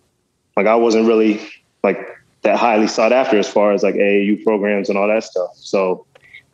like 0.57 0.67
I 0.67 0.77
wasn't 0.77 1.07
really 1.07 1.41
like 1.89 2.19
that 2.43 2.57
highly 2.57 2.87
sought 2.87 3.13
after 3.13 3.39
as 3.39 3.49
far 3.49 3.73
as 3.73 3.83
like 3.83 3.95
AAU 3.95 4.43
programs 4.45 4.89
and 4.89 4.99
all 4.99 5.09
that 5.09 5.25
stuff. 5.25 5.51
So 5.55 6.07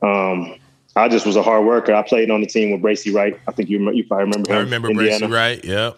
um, 0.03 0.55
I 0.97 1.09
just 1.09 1.27
was 1.27 1.37
a 1.37 1.43
hard 1.43 1.67
worker. 1.67 1.95
I 1.95 2.03
played 2.03 2.31
on 2.31 2.41
the 2.41 2.47
team 2.47 2.71
with 2.71 2.81
Bracy 2.81 3.11
Wright. 3.11 3.39
I 3.49 3.53
think 3.53 3.69
you 3.69 3.91
you 3.93 4.05
probably 4.07 4.27
remember 4.27 4.53
him. 4.53 4.57
I 4.57 4.61
remember 4.61 4.91
Indiana. 4.91 5.29
Bracy 5.29 5.33
Wright. 5.33 5.65
Yeah. 5.65 5.93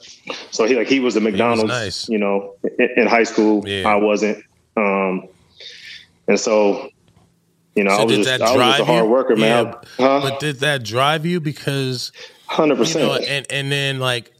So 0.50 0.64
he 0.64 0.74
like 0.74 0.88
he 0.88 1.00
was 1.00 1.16
a 1.16 1.20
McDonald's. 1.20 1.64
Was 1.64 1.70
nice. 1.70 2.08
You 2.08 2.18
know, 2.18 2.54
in, 2.78 2.88
in 2.96 3.06
high 3.06 3.24
school, 3.24 3.66
yeah. 3.68 3.88
I 3.88 3.96
wasn't. 3.96 4.42
Um, 4.76 5.28
and 6.28 6.40
so, 6.40 6.90
you 7.74 7.84
know, 7.84 7.90
so 7.90 8.02
I 8.02 8.04
was 8.04 8.16
just 8.16 8.42
I 8.42 8.56
was 8.56 8.80
a 8.80 8.84
hard 8.84 9.08
worker, 9.08 9.36
man. 9.36 9.66
Yeah. 9.66 9.72
Huh? 9.98 10.20
But 10.22 10.40
did 10.40 10.60
that 10.60 10.82
drive 10.82 11.26
you 11.26 11.40
because? 11.40 12.12
Hundred 12.46 12.76
percent. 12.76 13.24
And 13.24 13.46
and 13.50 13.72
then 13.72 13.98
like 13.98 14.32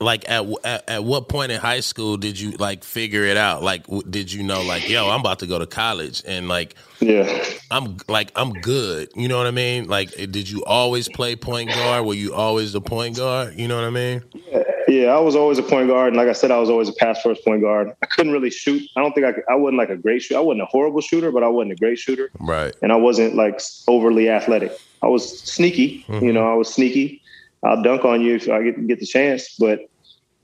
like 0.00 0.28
at, 0.28 0.46
at, 0.64 0.88
at 0.88 1.04
what 1.04 1.28
point 1.28 1.50
in 1.50 1.60
high 1.60 1.80
school 1.80 2.16
did 2.16 2.38
you 2.38 2.52
like 2.52 2.84
figure 2.84 3.24
it 3.24 3.36
out 3.36 3.62
like 3.62 3.84
w- 3.84 4.02
did 4.08 4.32
you 4.32 4.42
know 4.42 4.62
like 4.62 4.88
yo 4.88 5.08
i'm 5.08 5.20
about 5.20 5.40
to 5.40 5.46
go 5.46 5.58
to 5.58 5.66
college 5.66 6.22
and 6.26 6.48
like 6.48 6.74
yeah 7.00 7.44
i'm 7.70 7.96
like 8.08 8.30
i'm 8.36 8.52
good 8.52 9.08
you 9.16 9.26
know 9.26 9.36
what 9.36 9.46
i 9.46 9.50
mean 9.50 9.88
like 9.88 10.10
did 10.14 10.48
you 10.48 10.64
always 10.64 11.08
play 11.08 11.34
point 11.34 11.68
guard 11.70 12.06
were 12.06 12.14
you 12.14 12.32
always 12.32 12.72
the 12.72 12.80
point 12.80 13.16
guard 13.16 13.54
you 13.56 13.66
know 13.66 13.76
what 13.76 13.84
i 13.84 13.90
mean 13.90 14.22
yeah 14.50 14.62
yeah, 14.88 15.08
I 15.08 15.20
was 15.20 15.36
always 15.36 15.58
a 15.58 15.62
point 15.62 15.88
guard, 15.88 16.08
and 16.08 16.16
like 16.16 16.28
I 16.28 16.32
said, 16.32 16.50
I 16.50 16.58
was 16.58 16.70
always 16.70 16.88
a 16.88 16.94
pass 16.94 17.20
first 17.20 17.44
point 17.44 17.60
guard. 17.60 17.94
I 18.02 18.06
couldn't 18.06 18.32
really 18.32 18.50
shoot. 18.50 18.82
I 18.96 19.02
don't 19.02 19.12
think 19.12 19.26
I 19.26 19.32
could, 19.32 19.44
I 19.48 19.54
wasn't 19.54 19.76
like 19.76 19.90
a 19.90 19.96
great 19.96 20.22
shooter. 20.22 20.38
I 20.38 20.42
wasn't 20.42 20.62
a 20.62 20.66
horrible 20.66 21.02
shooter, 21.02 21.30
but 21.30 21.42
I 21.42 21.48
wasn't 21.48 21.72
a 21.72 21.76
great 21.76 21.98
shooter. 21.98 22.30
Right. 22.40 22.74
And 22.80 22.90
I 22.90 22.96
wasn't 22.96 23.34
like 23.34 23.60
overly 23.86 24.30
athletic. 24.30 24.72
I 25.02 25.08
was 25.08 25.40
sneaky. 25.40 26.04
Mm-hmm. 26.08 26.24
You 26.24 26.32
know, 26.32 26.50
I 26.50 26.54
was 26.54 26.72
sneaky. 26.72 27.17
I'll 27.64 27.82
dunk 27.82 28.04
on 28.04 28.20
you 28.20 28.36
if 28.36 28.48
I 28.48 28.62
get 28.62 28.86
get 28.86 29.00
the 29.00 29.06
chance, 29.06 29.56
but 29.58 29.80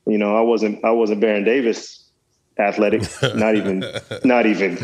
you 0.07 0.19
know, 0.19 0.37
I 0.37 0.41
wasn't 0.41 0.85
I 0.85 0.91
wasn't 0.91 1.21
Baron 1.21 1.45
Davis 1.45 2.05
athletic. 2.59 3.03
not 3.35 3.55
even 3.55 3.85
not 4.25 4.47
even 4.47 4.79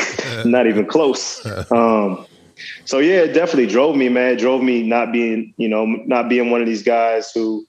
not 0.44 0.66
even 0.66 0.86
close. 0.86 1.44
Um, 1.70 2.26
so 2.84 2.98
yeah, 2.98 3.20
it 3.20 3.32
definitely 3.32 3.66
drove 3.66 3.96
me, 3.96 4.08
man. 4.08 4.32
It 4.32 4.38
drove 4.38 4.62
me 4.62 4.82
not 4.82 5.12
being, 5.12 5.52
you 5.56 5.68
know, 5.68 5.84
not 5.84 6.28
being 6.28 6.50
one 6.50 6.60
of 6.60 6.66
these 6.66 6.82
guys 6.82 7.30
who, 7.32 7.66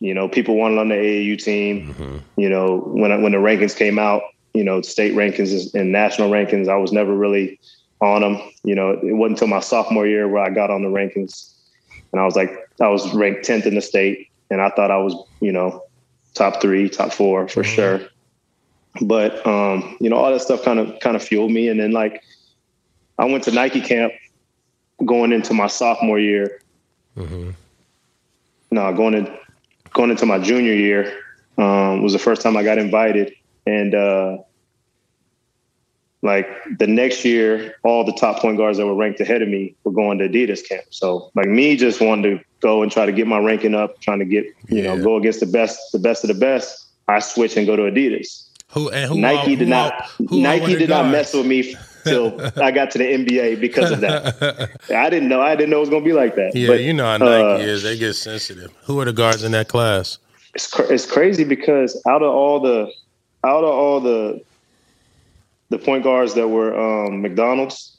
you 0.00 0.14
know, 0.14 0.28
people 0.28 0.56
wanted 0.56 0.78
on 0.78 0.88
the 0.88 0.94
AAU 0.94 1.42
team. 1.42 1.94
Mm-hmm. 1.94 2.40
You 2.40 2.48
know, 2.48 2.78
when 2.78 3.12
I, 3.12 3.18
when 3.18 3.32
the 3.32 3.38
rankings 3.38 3.76
came 3.76 3.98
out, 3.98 4.22
you 4.54 4.64
know, 4.64 4.80
state 4.82 5.14
rankings 5.14 5.74
and 5.74 5.92
national 5.92 6.30
rankings, 6.30 6.68
I 6.68 6.76
was 6.76 6.92
never 6.92 7.14
really 7.14 7.60
on 8.00 8.22
them. 8.22 8.40
You 8.64 8.74
know, 8.74 8.90
it 8.90 9.12
wasn't 9.12 9.38
until 9.38 9.48
my 9.48 9.60
sophomore 9.60 10.06
year 10.06 10.28
where 10.28 10.42
I 10.42 10.50
got 10.50 10.70
on 10.70 10.82
the 10.82 10.88
rankings, 10.88 11.52
and 12.12 12.20
I 12.20 12.24
was 12.24 12.36
like, 12.36 12.50
I 12.82 12.88
was 12.88 13.14
ranked 13.14 13.44
tenth 13.44 13.64
in 13.64 13.74
the 13.74 13.80
state, 13.80 14.28
and 14.50 14.60
I 14.60 14.68
thought 14.70 14.90
I 14.90 14.98
was, 14.98 15.14
you 15.40 15.52
know, 15.52 15.84
top 16.34 16.60
three, 16.60 16.88
top 16.88 17.12
four 17.12 17.48
for 17.48 17.62
mm-hmm. 17.62 17.74
sure. 17.74 18.00
But 19.00 19.46
um, 19.46 19.96
you 20.00 20.10
know, 20.10 20.16
all 20.16 20.30
that 20.30 20.42
stuff 20.42 20.62
kind 20.64 20.78
of 20.78 20.98
kind 21.00 21.16
of 21.16 21.22
fueled 21.22 21.50
me, 21.50 21.68
and 21.68 21.80
then 21.80 21.92
like 21.92 22.22
I 23.18 23.24
went 23.24 23.44
to 23.44 23.52
Nike 23.52 23.80
camp 23.80 24.12
going 25.04 25.32
into 25.32 25.54
my 25.54 25.68
sophomore 25.68 26.18
year. 26.18 26.60
Mm-hmm. 27.16 27.50
No, 28.70 28.92
going 28.94 29.14
in, 29.14 29.38
going 29.92 30.10
into 30.10 30.26
my 30.26 30.38
junior 30.38 30.74
year 30.74 31.20
um, 31.58 32.02
was 32.02 32.12
the 32.12 32.18
first 32.18 32.42
time 32.42 32.56
I 32.56 32.62
got 32.62 32.78
invited, 32.78 33.32
and 33.66 33.94
uh, 33.94 34.38
like 36.22 36.48
the 36.78 36.86
next 36.86 37.24
year, 37.24 37.74
all 37.82 38.04
the 38.04 38.12
top 38.12 38.40
point 38.40 38.56
guards 38.56 38.78
that 38.78 38.86
were 38.86 38.94
ranked 38.94 39.20
ahead 39.20 39.42
of 39.42 39.48
me 39.48 39.74
were 39.84 39.92
going 39.92 40.18
to 40.18 40.28
Adidas 40.28 40.66
camp. 40.66 40.84
So 40.90 41.30
like 41.34 41.48
me, 41.48 41.76
just 41.76 42.00
wanted 42.00 42.38
to 42.38 42.44
go 42.60 42.82
and 42.82 42.90
try 42.90 43.06
to 43.06 43.12
get 43.12 43.26
my 43.26 43.38
ranking 43.38 43.74
up, 43.74 44.00
trying 44.00 44.20
to 44.20 44.24
get 44.24 44.44
you 44.68 44.82
yeah. 44.82 44.94
know 44.94 45.02
go 45.02 45.16
against 45.16 45.40
the 45.40 45.46
best, 45.46 45.92
the 45.92 45.98
best 45.98 46.24
of 46.24 46.28
the 46.28 46.34
best. 46.34 46.86
I 47.08 47.18
switch 47.18 47.56
and 47.56 47.66
go 47.66 47.74
to 47.74 47.82
Adidas. 47.82 48.48
Who, 48.68 48.90
and 48.90 49.10
who 49.10 49.18
Nike 49.18 49.56
did 49.56 49.68
not 49.68 50.10
Nike 50.18 50.76
did 50.76 50.88
not 50.88 51.10
mess 51.10 51.34
with 51.34 51.44
me 51.44 51.74
till 52.04 52.40
I 52.62 52.70
got 52.70 52.90
to 52.92 52.98
the 52.98 53.04
NBA 53.04 53.60
because 53.60 53.90
of 53.90 54.00
that. 54.00 54.70
I 54.90 55.10
didn't 55.10 55.28
know. 55.28 55.40
I 55.40 55.56
didn't 55.56 55.70
know 55.70 55.78
it 55.78 55.80
was 55.80 55.90
going 55.90 56.02
to 56.04 56.08
be 56.08 56.14
like 56.14 56.36
that. 56.36 56.54
Yeah, 56.54 56.68
but, 56.68 56.80
you 56.80 56.92
know 56.92 57.04
how 57.04 57.18
Nike 57.18 57.64
uh, 57.64 57.66
is. 57.66 57.82
They 57.82 57.98
get 57.98 58.14
sensitive. 58.14 58.72
Who 58.84 59.00
are 59.00 59.04
the 59.04 59.12
guards 59.12 59.44
in 59.44 59.52
that 59.52 59.68
class? 59.68 60.18
It's 60.54 60.70
cr- 60.70 60.90
it's 60.90 61.04
crazy 61.04 61.44
because 61.44 62.00
out 62.06 62.22
of 62.22 62.32
all 62.32 62.60
the 62.60 62.92
out 63.44 63.64
of 63.64 63.70
all 63.70 64.00
the 64.00 64.40
the 65.72 65.78
point 65.78 66.04
guards 66.04 66.34
that 66.34 66.48
were 66.48 66.78
um, 66.78 67.22
McDonald's, 67.22 67.96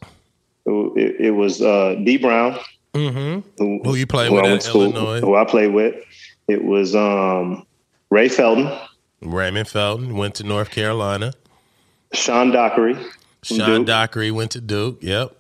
it, 0.66 1.16
it 1.20 1.32
was 1.32 1.62
uh, 1.62 1.96
Dee 2.04 2.18
Brown. 2.18 2.58
Mm-hmm. 2.94 3.50
Who, 3.58 3.82
who, 3.84 3.96
you 3.96 4.06
play 4.06 4.30
with 4.30 4.46
at 4.46 4.62
school, 4.62 4.84
Illinois? 4.84 5.20
Who 5.20 5.36
I 5.36 5.44
played 5.44 5.74
with. 5.74 5.96
It 6.48 6.64
was 6.64 6.96
um, 6.96 7.66
Ray 8.12 8.30
Felton. 8.30 8.72
Raymond 9.22 9.68
Felton 9.68 10.16
went 10.16 10.36
to 10.36 10.44
North 10.44 10.70
Carolina. 10.70 11.34
Sean 12.14 12.52
Dockery. 12.52 12.96
Sean 13.42 13.80
Duke. 13.80 13.88
Dockery 13.88 14.30
went 14.30 14.52
to 14.52 14.62
Duke. 14.62 15.00
Yep. 15.02 15.36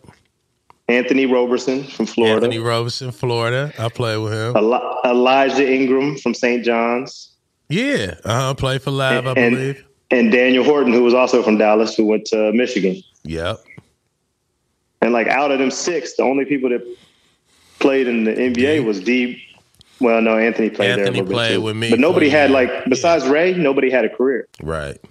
Anthony 0.90 1.28
Roberson 1.28 1.84
from 1.84 2.08
Florida. 2.08 2.46
Anthony 2.46 2.60
Roberson, 2.60 3.12
Florida. 3.12 3.72
I 3.78 3.90
played 3.90 4.18
with 4.18 4.34
him. 4.34 4.58
Eli- 4.58 4.96
Elijah 5.06 5.72
Ingram 5.72 6.18
from 6.18 6.34
St. 6.34 6.66
John's. 6.66 7.36
Yeah, 7.70 8.16
uh-huh. 8.25 8.56
Play 8.56 8.80
for 8.80 8.92
Lab, 8.92 9.25
and, 9.25 9.30
I 9.30 9.34
believe. 9.34 9.86
And 10.13 10.32
Daniel 10.32 10.63
Horton, 10.63 10.93
who 10.93 11.03
was 11.03 11.15
also 11.15 11.41
from 11.41 11.58
Dallas, 11.58 11.96
who 11.96 12.05
went 12.05 12.25
to 12.27 12.53
Michigan. 12.53 13.01
Yep. 13.24 13.63
And 15.01 15.12
like 15.12 15.27
out 15.27 15.50
of 15.50 15.58
them 15.58 15.72
six, 15.72 16.15
the 16.15 16.22
only 16.22 16.46
people 16.46 16.70
that 16.70 16.86
played 17.79 18.08
in 18.08 18.24
the 18.24 18.32
NBA 18.32 18.86
was 18.86 19.00
D. 19.00 19.43
Well, 20.00 20.22
no, 20.22 20.38
Anthony 20.38 20.70
played 20.70 20.91
Anthony 20.91 21.22
there. 21.22 21.25
played 21.25 21.58
with 21.58 21.75
me, 21.75 21.89
but 21.89 22.00
nobody 22.00 22.29
had 22.29 22.51
like 22.51 22.86
besides. 22.86 23.27
Ray, 23.27 23.55
nobody 23.55 23.89
had 23.89 24.05
a 24.05 24.10
career. 24.10 24.48
Right. 24.62 25.01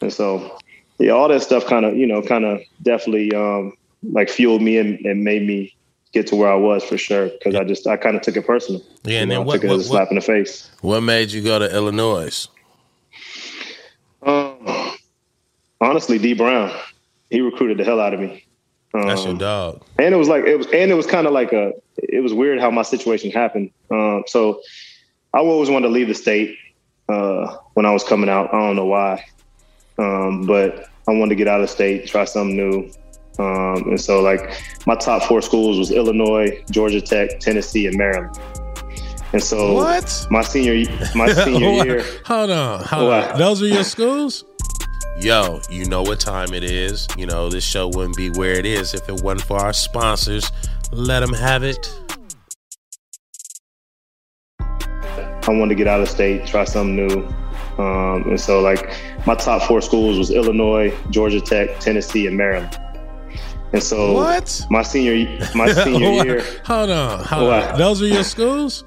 And 0.00 0.12
so 0.12 0.58
yeah, 0.98 1.12
all 1.12 1.28
that 1.28 1.42
stuff 1.42 1.64
kind 1.66 1.86
of, 1.86 1.96
you 1.96 2.06
know, 2.06 2.22
kind 2.22 2.44
of 2.44 2.60
definitely 2.82 3.32
um, 3.34 3.76
like 4.02 4.28
fueled 4.28 4.62
me 4.62 4.78
and, 4.78 4.98
and, 5.06 5.22
made 5.22 5.46
me 5.46 5.74
get 6.12 6.26
to 6.26 6.36
where 6.36 6.50
I 6.50 6.56
was 6.56 6.82
for 6.82 6.98
sure. 6.98 7.28
Because 7.28 7.54
I 7.54 7.62
just 7.62 7.86
I 7.86 7.96
kind 7.96 8.16
of 8.16 8.22
took 8.22 8.36
it 8.36 8.46
personal. 8.46 8.82
Yeah, 9.04 9.20
and 9.20 9.30
then 9.30 9.38
know, 9.38 9.42
what, 9.42 9.54
took 9.54 9.64
it 9.64 9.68
what, 9.68 9.76
as 9.76 9.86
a 9.86 9.88
slap 9.88 10.02
what, 10.02 10.10
in 10.10 10.14
the 10.16 10.22
face. 10.22 10.70
What 10.80 11.02
made 11.02 11.30
you 11.30 11.42
go 11.42 11.58
to 11.60 11.72
Illinois? 11.72 12.48
Um, 14.22 14.96
honestly, 15.80 16.18
D 16.18 16.34
Brown, 16.34 16.74
he 17.30 17.40
recruited 17.40 17.78
the 17.78 17.84
hell 17.84 18.00
out 18.00 18.14
of 18.14 18.20
me. 18.20 18.44
Um, 18.92 19.06
That's 19.06 19.24
your 19.24 19.34
dog. 19.34 19.84
And 19.98 20.14
it 20.14 20.18
was 20.18 20.28
like 20.28 20.44
it 20.44 20.56
was, 20.56 20.66
and 20.68 20.90
it 20.90 20.94
was 20.94 21.06
kind 21.06 21.26
of 21.26 21.32
like 21.32 21.52
a. 21.52 21.72
It 21.96 22.22
was 22.22 22.34
weird 22.34 22.60
how 22.60 22.70
my 22.70 22.82
situation 22.82 23.30
happened. 23.30 23.70
Um, 23.90 24.24
so 24.26 24.60
I 25.32 25.38
always 25.38 25.70
wanted 25.70 25.88
to 25.88 25.92
leave 25.92 26.08
the 26.08 26.14
state 26.14 26.56
uh, 27.08 27.56
when 27.74 27.86
I 27.86 27.92
was 27.92 28.02
coming 28.02 28.28
out. 28.28 28.52
I 28.52 28.58
don't 28.58 28.76
know 28.76 28.86
why, 28.86 29.24
um, 29.98 30.46
but 30.46 30.88
I 31.06 31.12
wanted 31.12 31.30
to 31.30 31.34
get 31.36 31.46
out 31.48 31.60
of 31.60 31.70
state, 31.70 32.06
try 32.06 32.24
something 32.24 32.56
new. 32.56 32.90
Um, 33.38 33.88
and 33.88 34.00
so, 34.00 34.20
like, 34.20 34.60
my 34.86 34.94
top 34.96 35.22
four 35.22 35.40
schools 35.40 35.78
was 35.78 35.90
Illinois, 35.90 36.62
Georgia 36.70 37.00
Tech, 37.00 37.40
Tennessee, 37.40 37.86
and 37.86 37.96
Maryland. 37.96 38.36
And 39.32 39.42
so, 39.42 39.74
what? 39.74 40.26
My 40.30 40.42
senior, 40.42 40.84
my 41.14 41.32
senior 41.44 41.84
year. 41.84 42.04
Hold 42.26 42.50
on, 42.50 42.84
hold 42.84 43.12
on. 43.12 43.38
Those 43.38 43.62
are 43.62 43.66
your 43.66 43.84
schools? 43.84 44.44
Yo, 45.22 45.60
you 45.68 45.84
know 45.84 46.00
what 46.00 46.18
time 46.18 46.54
it 46.54 46.64
is. 46.64 47.06
You 47.18 47.26
know 47.26 47.50
this 47.50 47.62
show 47.62 47.88
wouldn't 47.88 48.16
be 48.16 48.30
where 48.30 48.54
it 48.54 48.64
is 48.64 48.94
if 48.94 49.06
it 49.06 49.20
wasn't 49.22 49.42
for 49.42 49.58
our 49.58 49.74
sponsors. 49.74 50.50
Let 50.92 51.20
them 51.20 51.34
have 51.34 51.62
it. 51.62 51.94
I 54.58 55.40
wanted 55.48 55.68
to 55.68 55.74
get 55.74 55.88
out 55.88 56.00
of 56.00 56.08
state, 56.08 56.46
try 56.46 56.64
something 56.64 56.96
new. 56.96 57.28
Um, 57.76 58.30
and 58.30 58.40
so, 58.40 58.60
like, 58.60 58.96
my 59.26 59.34
top 59.34 59.62
four 59.64 59.82
schools 59.82 60.16
was 60.16 60.30
Illinois, 60.30 60.96
Georgia 61.10 61.42
Tech, 61.42 61.78
Tennessee, 61.80 62.26
and 62.26 62.38
Maryland. 62.38 62.78
And 63.74 63.82
so, 63.82 64.14
what? 64.14 64.64
My 64.70 64.80
senior, 64.82 65.38
my 65.54 65.70
senior 65.84 66.24
year. 66.24 66.44
Hold 66.64 66.90
on, 66.90 67.24
hold 67.24 67.52
on. 67.52 67.76
Those 67.76 68.00
are 68.00 68.06
your 68.06 68.24
schools? 68.24 68.84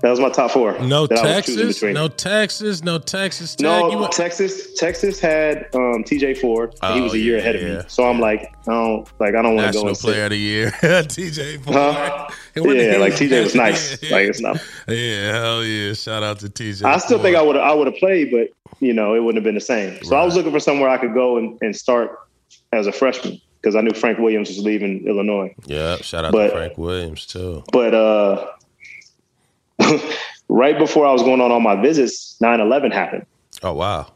That 0.00 0.10
was 0.10 0.20
my 0.20 0.30
top 0.30 0.50
four. 0.50 0.78
No 0.78 1.06
Texas, 1.06 1.82
no 1.82 2.08
Texas, 2.08 2.82
no 2.82 2.98
Texas. 2.98 3.54
Tech. 3.54 3.68
No 3.68 4.08
Texas. 4.08 4.72
Texas 4.74 5.20
had 5.20 5.68
um, 5.74 6.04
T.J. 6.04 6.34
Ford. 6.34 6.74
Oh, 6.80 6.94
he 6.94 7.00
was 7.02 7.12
a 7.12 7.18
year 7.18 7.36
yeah, 7.36 7.40
ahead 7.40 7.56
of 7.56 7.62
me. 7.62 7.82
So 7.88 8.08
I'm 8.08 8.18
like, 8.18 8.54
I 8.66 8.72
don't 8.72 9.20
like. 9.20 9.34
I 9.34 9.42
don't 9.42 9.56
want 9.56 9.72
to 9.72 9.78
go. 9.78 9.86
National 9.86 9.94
Player 9.94 10.24
of 10.24 10.30
the 10.30 10.38
Year, 10.38 10.70
T.J. 11.08 11.58
Ford. 11.58 11.76
Huh? 11.76 12.28
Yeah, 12.56 12.96
like 12.96 13.16
T.J. 13.16 13.44
was 13.44 13.54
nice. 13.66 14.02
Like 14.10 14.28
it's 14.28 14.40
not. 14.40 14.56
Yeah, 14.88 15.32
hell 15.32 15.64
yeah! 15.64 15.92
Shout 15.92 16.22
out 16.22 16.38
to 16.40 16.48
T.J. 16.48 16.84
I 16.84 16.96
still 16.96 17.18
Ford. 17.18 17.22
think 17.22 17.36
I 17.36 17.42
would 17.42 17.56
I 17.56 17.74
would 17.74 17.86
have 17.86 17.96
played, 17.96 18.30
but 18.30 18.48
you 18.80 18.94
know 18.94 19.14
it 19.14 19.20
wouldn't 19.20 19.36
have 19.36 19.44
been 19.44 19.54
the 19.54 19.60
same. 19.60 20.02
So 20.02 20.12
right. 20.12 20.22
I 20.22 20.24
was 20.24 20.34
looking 20.34 20.52
for 20.52 20.60
somewhere 20.60 20.88
I 20.88 20.96
could 20.96 21.12
go 21.12 21.36
and, 21.36 21.58
and 21.60 21.76
start 21.76 22.18
as 22.72 22.86
a 22.86 22.92
freshman 22.92 23.38
because 23.60 23.76
I 23.76 23.82
knew 23.82 23.92
Frank 23.92 24.18
Williams 24.18 24.48
was 24.48 24.60
leaving 24.60 25.06
Illinois. 25.06 25.54
Yeah, 25.66 25.96
shout 25.96 26.24
out 26.24 26.32
but, 26.32 26.46
to 26.46 26.52
Frank 26.52 26.78
Williams 26.78 27.26
too. 27.26 27.62
But 27.70 27.94
uh 27.94 28.46
right 30.48 30.78
before 30.78 31.06
I 31.06 31.12
was 31.12 31.22
going 31.22 31.40
on 31.40 31.50
all 31.50 31.60
my 31.60 31.80
visits, 31.80 32.36
9-11 32.42 32.92
happened. 32.92 33.26
Oh, 33.62 33.72
wow. 33.72 34.12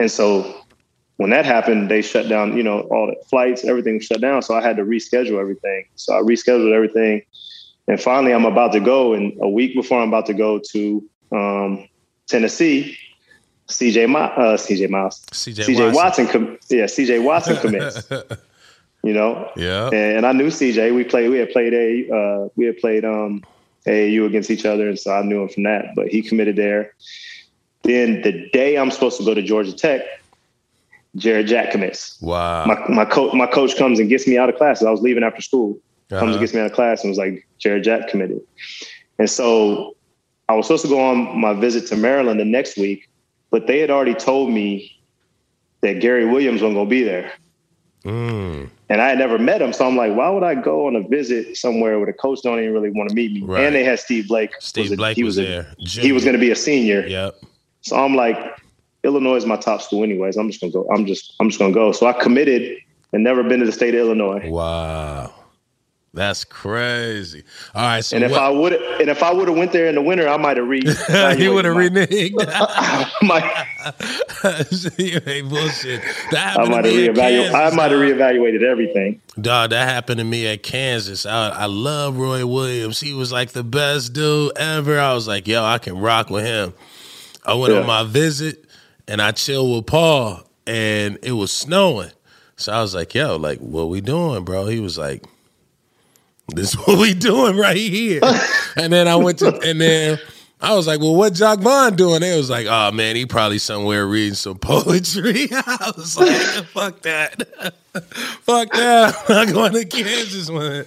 And 0.00 0.10
so 0.10 0.62
when 1.16 1.30
that 1.30 1.44
happened, 1.44 1.90
they 1.90 2.02
shut 2.02 2.28
down, 2.28 2.56
you 2.56 2.62
know, 2.62 2.80
all 2.82 3.08
the 3.08 3.16
flights, 3.28 3.64
everything 3.64 4.00
shut 4.00 4.20
down. 4.20 4.42
So 4.42 4.54
I 4.54 4.62
had 4.62 4.76
to 4.76 4.84
reschedule 4.84 5.40
everything. 5.40 5.86
So 5.96 6.16
I 6.16 6.22
rescheduled 6.22 6.72
everything. 6.72 7.22
And 7.88 8.00
finally, 8.00 8.32
I'm 8.32 8.44
about 8.44 8.72
to 8.72 8.80
go. 8.80 9.14
And 9.14 9.36
a 9.40 9.48
week 9.48 9.74
before 9.74 10.00
I'm 10.00 10.08
about 10.08 10.26
to 10.26 10.34
go 10.34 10.60
to 10.72 11.10
um, 11.32 11.88
Tennessee, 12.28 12.96
CJ, 13.68 14.14
uh, 14.14 14.56
CJ 14.56 14.88
Miles, 14.90 15.24
CJ, 15.32 15.64
CJ 15.64 15.92
Watson, 15.92 15.94
Watson 15.94 16.26
com- 16.28 16.58
yeah, 16.68 16.84
CJ 16.84 17.22
Watson 17.22 17.56
commits. 17.60 18.08
you 19.02 19.12
know, 19.12 19.50
yeah. 19.56 19.86
And, 19.86 20.18
and, 20.18 20.26
I 20.26 20.32
knew 20.32 20.46
CJ. 20.46 20.94
We 20.94 21.04
played. 21.04 21.30
We 21.30 21.38
had 21.38 21.50
played 21.50 21.74
a. 21.74 22.14
Uh, 22.14 22.48
we 22.56 22.66
had 22.66 22.78
played 22.78 23.04
um, 23.04 23.42
AAU 23.88 24.26
against 24.26 24.50
each 24.50 24.66
other, 24.66 24.88
and 24.88 24.98
so 24.98 25.12
I 25.12 25.22
knew 25.22 25.42
him 25.42 25.48
from 25.48 25.62
that. 25.64 25.94
But 25.96 26.08
he 26.08 26.22
committed 26.22 26.56
there. 26.56 26.94
Then 27.82 28.22
the 28.22 28.48
day 28.52 28.76
I'm 28.76 28.90
supposed 28.90 29.18
to 29.18 29.24
go 29.24 29.34
to 29.34 29.42
Georgia 29.42 29.72
Tech, 29.72 30.02
Jarrett 31.16 31.46
Jack 31.46 31.70
commits. 31.72 32.20
Wow. 32.20 32.66
My 32.66 32.88
my 32.88 33.04
coach 33.04 33.34
my 33.34 33.46
coach 33.46 33.76
comes 33.76 33.98
and 33.98 34.08
gets 34.08 34.26
me 34.26 34.36
out 34.36 34.48
of 34.48 34.56
class. 34.56 34.82
I 34.82 34.90
was 34.90 35.00
leaving 35.00 35.24
after 35.24 35.42
school. 35.42 35.78
Uh-huh. 36.10 36.20
Comes 36.20 36.32
and 36.32 36.40
gets 36.40 36.54
me 36.54 36.60
out 36.60 36.66
of 36.66 36.72
class 36.72 37.02
and 37.02 37.10
was 37.10 37.18
like, 37.18 37.46
Jarrett 37.58 37.84
Jack 37.84 38.08
committed. 38.08 38.40
And 39.18 39.28
so 39.28 39.96
I 40.48 40.54
was 40.54 40.66
supposed 40.66 40.84
to 40.84 40.88
go 40.88 41.00
on 41.00 41.38
my 41.38 41.52
visit 41.52 41.86
to 41.88 41.96
Maryland 41.96 42.40
the 42.40 42.46
next 42.46 42.78
week, 42.78 43.10
but 43.50 43.66
they 43.66 43.78
had 43.78 43.90
already 43.90 44.14
told 44.14 44.50
me 44.50 44.98
that 45.82 46.00
Gary 46.00 46.24
Williams 46.24 46.62
wasn't 46.62 46.76
gonna 46.76 46.88
be 46.88 47.02
there. 47.02 47.32
Mm. 48.04 48.70
And 48.88 49.00
I 49.00 49.08
had 49.08 49.18
never 49.18 49.38
met 49.38 49.60
him. 49.60 49.72
So 49.72 49.86
I'm 49.86 49.96
like, 49.96 50.14
why 50.14 50.28
would 50.30 50.42
I 50.42 50.54
go 50.54 50.86
on 50.86 50.96
a 50.96 51.02
visit 51.06 51.56
somewhere 51.56 51.98
where 51.98 52.06
the 52.06 52.12
coach 52.12 52.40
don't 52.42 52.58
even 52.58 52.72
really 52.72 52.90
want 52.90 53.08
to 53.10 53.14
meet 53.14 53.32
me? 53.32 53.42
Right. 53.42 53.64
And 53.64 53.74
they 53.74 53.84
had 53.84 53.98
Steve 53.98 54.28
Blake. 54.28 54.52
Steve 54.60 54.92
a- 54.92 54.96
Blake 54.96 55.16
he 55.16 55.24
was, 55.24 55.36
was, 55.36 55.46
a- 55.46 55.48
there. 55.48 55.74
he 55.78 56.12
was 56.12 56.24
going 56.24 56.34
to 56.34 56.40
be 56.40 56.50
a 56.50 56.56
senior. 56.56 57.06
Yep. 57.06 57.36
So 57.82 57.96
I'm 57.96 58.14
like, 58.14 58.36
Illinois 59.04 59.36
is 59.36 59.46
my 59.46 59.56
top 59.56 59.80
school, 59.82 60.02
anyways. 60.02 60.36
I'm 60.36 60.48
just 60.48 60.60
gonna 60.60 60.72
go. 60.72 60.86
I'm 60.92 61.06
just 61.06 61.34
I'm 61.40 61.48
just 61.48 61.58
gonna 61.58 61.72
go. 61.72 61.92
So 61.92 62.06
I 62.06 62.12
committed 62.12 62.78
and 63.12 63.22
never 63.22 63.42
been 63.42 63.60
to 63.60 63.66
the 63.66 63.72
state 63.72 63.94
of 63.94 64.00
Illinois. 64.00 64.48
Wow. 64.50 65.32
That's 66.18 66.42
crazy. 66.44 67.44
All 67.76 67.82
right. 67.82 68.04
So 68.04 68.16
and 68.16 68.24
if 68.24 68.32
what- 68.32 68.40
I 68.42 68.48
would 68.50 68.72
and 68.72 69.08
if 69.08 69.22
I 69.22 69.32
would 69.32 69.46
have 69.46 69.56
went 69.56 69.70
there 69.70 69.86
in 69.86 69.94
the 69.94 70.02
winter, 70.02 70.28
I 70.28 70.36
might 70.36 70.56
have 70.56 70.66
re. 70.66 70.80
he 70.80 71.48
would 71.48 71.64
have 71.64 71.76
reneged. 71.76 72.32
my- 73.22 73.66
ain't 75.28 75.48
bullshit. 75.48 76.02
That 76.32 76.56
I 76.58 76.68
might 76.68 76.84
have 76.84 76.92
reevaluated. 76.94 77.52
I 77.54 77.70
might 77.74 77.92
have 77.92 78.00
reevaluated 78.00 78.62
everything. 78.62 79.20
Dog, 79.40 79.70
that 79.70 79.88
happened 79.88 80.18
to 80.18 80.24
me 80.24 80.46
at 80.48 80.64
Kansas. 80.64 81.24
I, 81.24 81.50
I 81.50 81.66
love 81.66 82.16
Roy 82.16 82.44
Williams. 82.44 82.98
He 82.98 83.12
was 83.14 83.30
like 83.30 83.50
the 83.50 83.62
best 83.64 84.12
dude 84.12 84.58
ever. 84.58 84.98
I 84.98 85.14
was 85.14 85.28
like, 85.28 85.46
yo, 85.46 85.64
I 85.64 85.78
can 85.78 85.98
rock 85.98 86.30
with 86.30 86.44
him. 86.44 86.74
I 87.46 87.54
went 87.54 87.72
Yeah. 87.74 87.80
on 87.80 87.86
my 87.86 88.02
visit 88.02 88.64
and 89.06 89.22
I 89.22 89.30
chilled 89.30 89.74
with 89.76 89.86
Paul 89.86 90.42
and 90.66 91.16
it 91.22 91.32
was 91.32 91.52
snowing. 91.52 92.10
So 92.56 92.72
I 92.72 92.80
was 92.82 92.92
like, 92.92 93.14
yo, 93.14 93.36
like, 93.36 93.60
what 93.60 93.88
we 93.88 94.00
doing, 94.00 94.44
bro? 94.44 94.66
He 94.66 94.80
was 94.80 94.98
like, 94.98 95.24
this 96.48 96.74
is 96.74 96.74
what 96.86 96.98
we 96.98 97.14
doing 97.14 97.56
right 97.56 97.76
here. 97.76 98.20
and 98.76 98.92
then 98.92 99.08
I 99.08 99.16
went 99.16 99.38
to, 99.40 99.58
and 99.60 99.80
then 99.80 100.18
I 100.60 100.74
was 100.74 100.88
like, 100.88 101.00
well, 101.00 101.14
what 101.14 101.34
Jacque 101.34 101.60
Vaughn 101.60 101.94
doing? 101.94 102.20
They 102.20 102.36
was 102.36 102.50
like, 102.50 102.66
oh 102.68 102.90
man, 102.90 103.14
he 103.14 103.26
probably 103.26 103.58
somewhere 103.58 104.06
reading 104.06 104.34
some 104.34 104.58
poetry. 104.58 105.48
I 105.52 105.92
was 105.96 106.16
like, 106.16 106.66
fuck 106.66 107.00
that. 107.02 107.46
fuck 108.42 108.72
that. 108.72 109.14
I'm 109.28 109.46
not 109.46 109.54
going 109.54 109.72
to 109.74 109.84
Kansas, 109.84 110.50
man. 110.50 110.84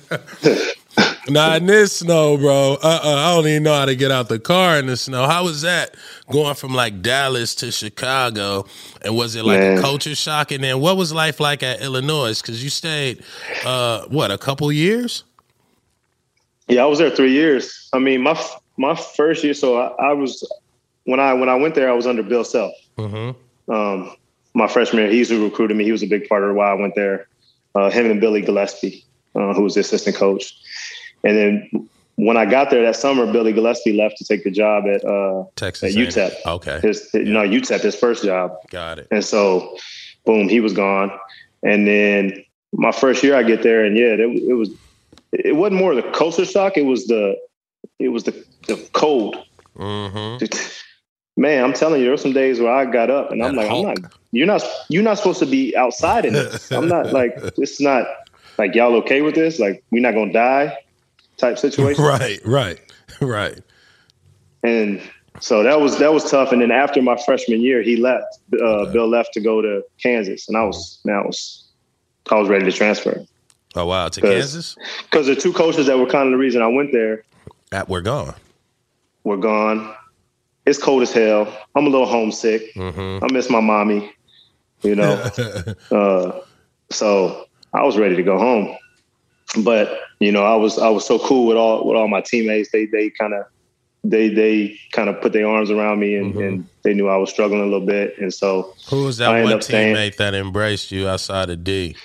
Not 1.30 1.62
in 1.62 1.68
this 1.68 2.00
snow, 2.00 2.36
bro. 2.36 2.78
Uh, 2.84 3.00
uh 3.02 3.16
I 3.16 3.36
don't 3.36 3.48
even 3.48 3.64
know 3.64 3.74
how 3.74 3.86
to 3.86 3.96
get 3.96 4.12
out 4.12 4.28
the 4.28 4.40
car 4.40 4.78
in 4.78 4.88
the 4.88 4.98
snow. 4.98 5.26
How 5.26 5.46
was 5.46 5.62
that 5.62 5.96
going 6.30 6.56
from 6.56 6.74
like 6.74 7.02
Dallas 7.02 7.56
to 7.56 7.72
Chicago? 7.72 8.66
And 9.04 9.16
was 9.16 9.36
it 9.36 9.46
like 9.46 9.62
a 9.62 9.80
culture 9.80 10.16
shock? 10.16 10.52
And 10.52 10.64
then 10.64 10.82
what 10.82 10.98
was 10.98 11.14
life 11.14 11.40
like 11.40 11.64
at 11.64 11.82
Illinois? 11.82 12.42
Because 12.42 12.62
you 12.62 12.70
stayed, 12.70 13.24
uh, 13.66 14.06
what, 14.08 14.32
a 14.32 14.38
couple 14.38 14.70
years? 14.72 15.24
Yeah, 16.72 16.84
I 16.84 16.86
was 16.86 17.00
there 17.00 17.10
three 17.10 17.34
years. 17.34 17.90
I 17.92 18.00
mean, 18.00 18.22
my 18.22 18.42
my 18.78 18.96
first 18.96 19.44
year. 19.44 19.54
So 19.54 19.78
I, 19.78 19.88
I 20.10 20.14
was 20.14 20.50
when 21.04 21.20
I 21.20 21.34
when 21.34 21.50
I 21.50 21.56
went 21.56 21.76
there, 21.76 21.90
I 21.90 21.94
was 21.94 22.08
under 22.08 22.24
Bill 22.24 22.46
Self. 22.46 22.74
Mm-hmm. 22.98 23.72
Um, 23.72 24.16
my 24.54 24.68
freshman 24.68 25.04
year, 25.04 25.12
he's 25.12 25.30
who 25.30 25.44
recruited 25.44 25.76
me. 25.76 25.84
He 25.84 25.92
was 25.92 26.02
a 26.02 26.08
big 26.08 26.30
part 26.30 26.44
of 26.44 26.56
why 26.56 26.72
I 26.72 26.74
went 26.76 26.96
there. 26.96 27.28
Uh, 27.76 27.90
him 27.90 28.10
and 28.10 28.22
Billy 28.22 28.42
Gillispie, 28.42 29.04
uh, 29.36 29.54
who 29.54 29.64
was 29.64 29.76
the 29.76 29.82
assistant 29.82 30.16
coach. 30.16 30.54
And 31.26 31.38
then 31.38 31.90
when 32.16 32.38
I 32.38 32.46
got 32.46 32.70
there 32.70 32.84
that 32.84 32.96
summer, 32.96 33.30
Billy 33.30 33.52
Gillispie 33.52 33.98
left 33.98 34.18
to 34.20 34.26
take 34.26 34.46
the 34.46 34.52
job 34.52 34.86
at 34.88 35.04
uh, 35.04 35.44
Texas. 35.58 35.96
At 35.96 36.02
UTEP. 36.02 36.34
Okay. 36.46 36.80
his 36.82 37.10
no 37.14 37.42
UTEP, 37.42 37.82
his 37.82 37.96
first 37.96 38.24
job. 38.24 38.56
Got 38.70 39.00
it. 39.00 39.08
And 39.12 39.26
so, 39.26 39.78
boom, 40.26 40.48
he 40.48 40.62
was 40.62 40.72
gone. 40.72 41.12
And 41.64 41.86
then 41.86 42.46
my 42.72 42.94
first 42.94 43.24
year, 43.24 43.36
I 43.36 43.44
get 43.44 43.62
there, 43.62 43.84
and 43.84 43.98
yeah, 43.98 44.14
it, 44.14 44.22
it 44.22 44.54
was. 44.54 44.70
It 45.34 45.56
wasn't 45.56 45.80
more 45.80 45.96
the 45.96 46.04
culture 46.12 46.46
shock. 46.46 46.78
It 46.78 46.86
was 46.86 47.08
the, 47.08 47.36
it 48.00 48.10
was 48.10 48.24
the 48.24 48.46
the 48.68 48.90
cold. 48.94 49.38
Mm-hmm. 49.78 50.46
Man, 51.38 51.64
I'm 51.64 51.74
telling 51.74 52.00
you, 52.00 52.06
there 52.06 52.12
were 52.12 52.18
some 52.18 52.34
days 52.34 52.60
where 52.60 52.72
I 52.72 52.86
got 52.86 53.10
up 53.10 53.32
and 53.32 53.44
I'm 53.44 53.56
That 53.56 53.62
like, 53.64 53.72
I'm 53.72 54.02
not. 54.02 54.14
You're 54.32 54.48
not. 54.48 54.64
You're 54.90 55.04
not 55.04 55.18
supposed 55.18 55.40
to 55.40 55.46
be 55.46 55.76
outside 55.76 56.26
in 56.26 56.34
this. 56.34 56.72
I'm 56.72 56.88
not 56.88 57.14
like. 57.14 57.34
It's 57.58 57.80
not 57.80 58.06
like 58.58 58.76
y'all 58.76 58.96
okay 58.98 59.22
with 59.22 59.36
this. 59.36 59.60
Like 59.60 59.84
we're 59.92 60.02
not 60.02 60.14
gonna 60.14 60.34
die, 60.34 60.78
type 61.38 61.58
situation. 61.58 62.04
Right, 62.04 62.40
right, 62.46 62.80
right. 63.22 63.60
And 64.64 65.02
so 65.40 65.64
that 65.64 65.80
was 65.80 65.98
that 66.00 66.14
was 66.14 66.30
tough. 66.30 66.52
And 66.52 66.62
then 66.62 66.72
after 66.72 67.02
my 67.02 67.18
freshman 67.26 67.62
year, 67.62 67.82
he 67.82 67.96
left. 67.96 68.40
Uh, 68.62 68.92
Bill 68.92 69.08
left 69.08 69.34
to 69.34 69.42
go 69.42 69.62
to 69.62 69.82
Kansas, 70.02 70.48
and 70.48 70.58
I 70.58 70.64
was 70.64 71.00
man, 71.06 71.16
I 71.16 71.26
was 71.26 71.70
I 72.30 72.36
was 72.36 72.50
ready 72.50 72.66
to 72.66 72.72
transfer 72.72 73.26
Oh 73.76 73.86
wow, 73.86 74.10
to 74.10 74.22
Kansas? 74.22 74.76
because 75.10 75.28
the 75.28 75.36
two 75.36 75.54
coaches 75.54 75.88
that 75.88 75.98
were 75.98 76.06
kind 76.08 76.28
of 76.28 76.32
the 76.32 76.38
reason 76.38 76.62
I 76.62 76.68
went 76.68 76.92
there 76.92 77.24
At 77.72 77.88
we're 77.90 78.02
gone. 78.02 78.34
We're 79.24 79.38
gone. 79.38 79.94
It's 80.66 80.78
cold 80.82 81.02
as 81.04 81.12
hell. 81.14 81.48
I'm 81.76 81.86
a 81.88 81.90
little 81.90 82.06
homesick. 82.08 82.74
Mm-hmm. 82.76 83.24
I 83.24 83.32
miss 83.34 83.50
my 83.50 83.62
mommy. 83.62 84.12
You 84.82 84.96
know, 84.96 85.14
uh, 85.92 86.40
so 86.90 87.46
I 87.74 87.84
was 87.84 87.98
ready 87.98 88.16
to 88.16 88.24
go 88.24 88.38
home. 88.38 88.76
But 89.64 90.00
you 90.20 90.32
know, 90.32 90.44
I 90.44 90.56
was 90.56 90.78
I 90.80 90.90
was 90.90 91.06
so 91.06 91.20
cool 91.20 91.46
with 91.48 91.58
all 91.58 91.86
with 91.88 91.96
all 91.98 92.08
my 92.08 92.22
teammates. 92.22 92.72
They 92.72 92.86
they 92.88 93.10
kind 93.12 93.34
of 93.34 93.46
they 94.04 94.30
they 94.30 94.80
kind 94.92 95.08
of 95.10 95.22
put 95.22 95.34
their 95.34 95.48
arms 95.48 95.70
around 95.70 96.00
me 96.00 96.16
and, 96.16 96.34
Mhm. 96.34 96.48
and 96.48 96.68
they 96.84 96.94
knew 96.94 97.08
I 97.10 97.18
was 97.18 97.30
struggling 97.30 97.62
a 97.62 97.66
little 97.66 97.86
bit. 97.86 98.18
And 98.18 98.34
so 98.34 98.74
Who 98.90 99.04
was 99.06 99.18
that 99.18 99.30
one 99.30 99.54
up 99.54 99.62
staying. 99.64 99.96
teammate 99.96 100.18
that 100.18 100.34
embraced 100.34 100.92
you 100.92 101.08
outside 101.08 101.50
of 101.52 101.64
D? 101.64 101.96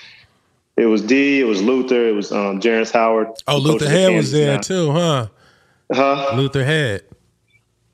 It 0.76 0.86
was 0.86 1.02
D, 1.02 1.40
it 1.40 1.44
was 1.44 1.62
Luther, 1.62 2.08
it 2.08 2.14
was 2.14 2.32
um, 2.32 2.60
Jerrance 2.60 2.92
Howard. 2.92 3.28
Oh, 3.46 3.58
Luther 3.58 3.88
Head 3.88 4.14
was 4.14 4.30
there 4.30 4.56
now. 4.56 4.60
too, 4.60 4.92
huh? 4.92 5.28
Huh? 5.92 6.32
Luther 6.36 6.64
Head. 6.64 7.02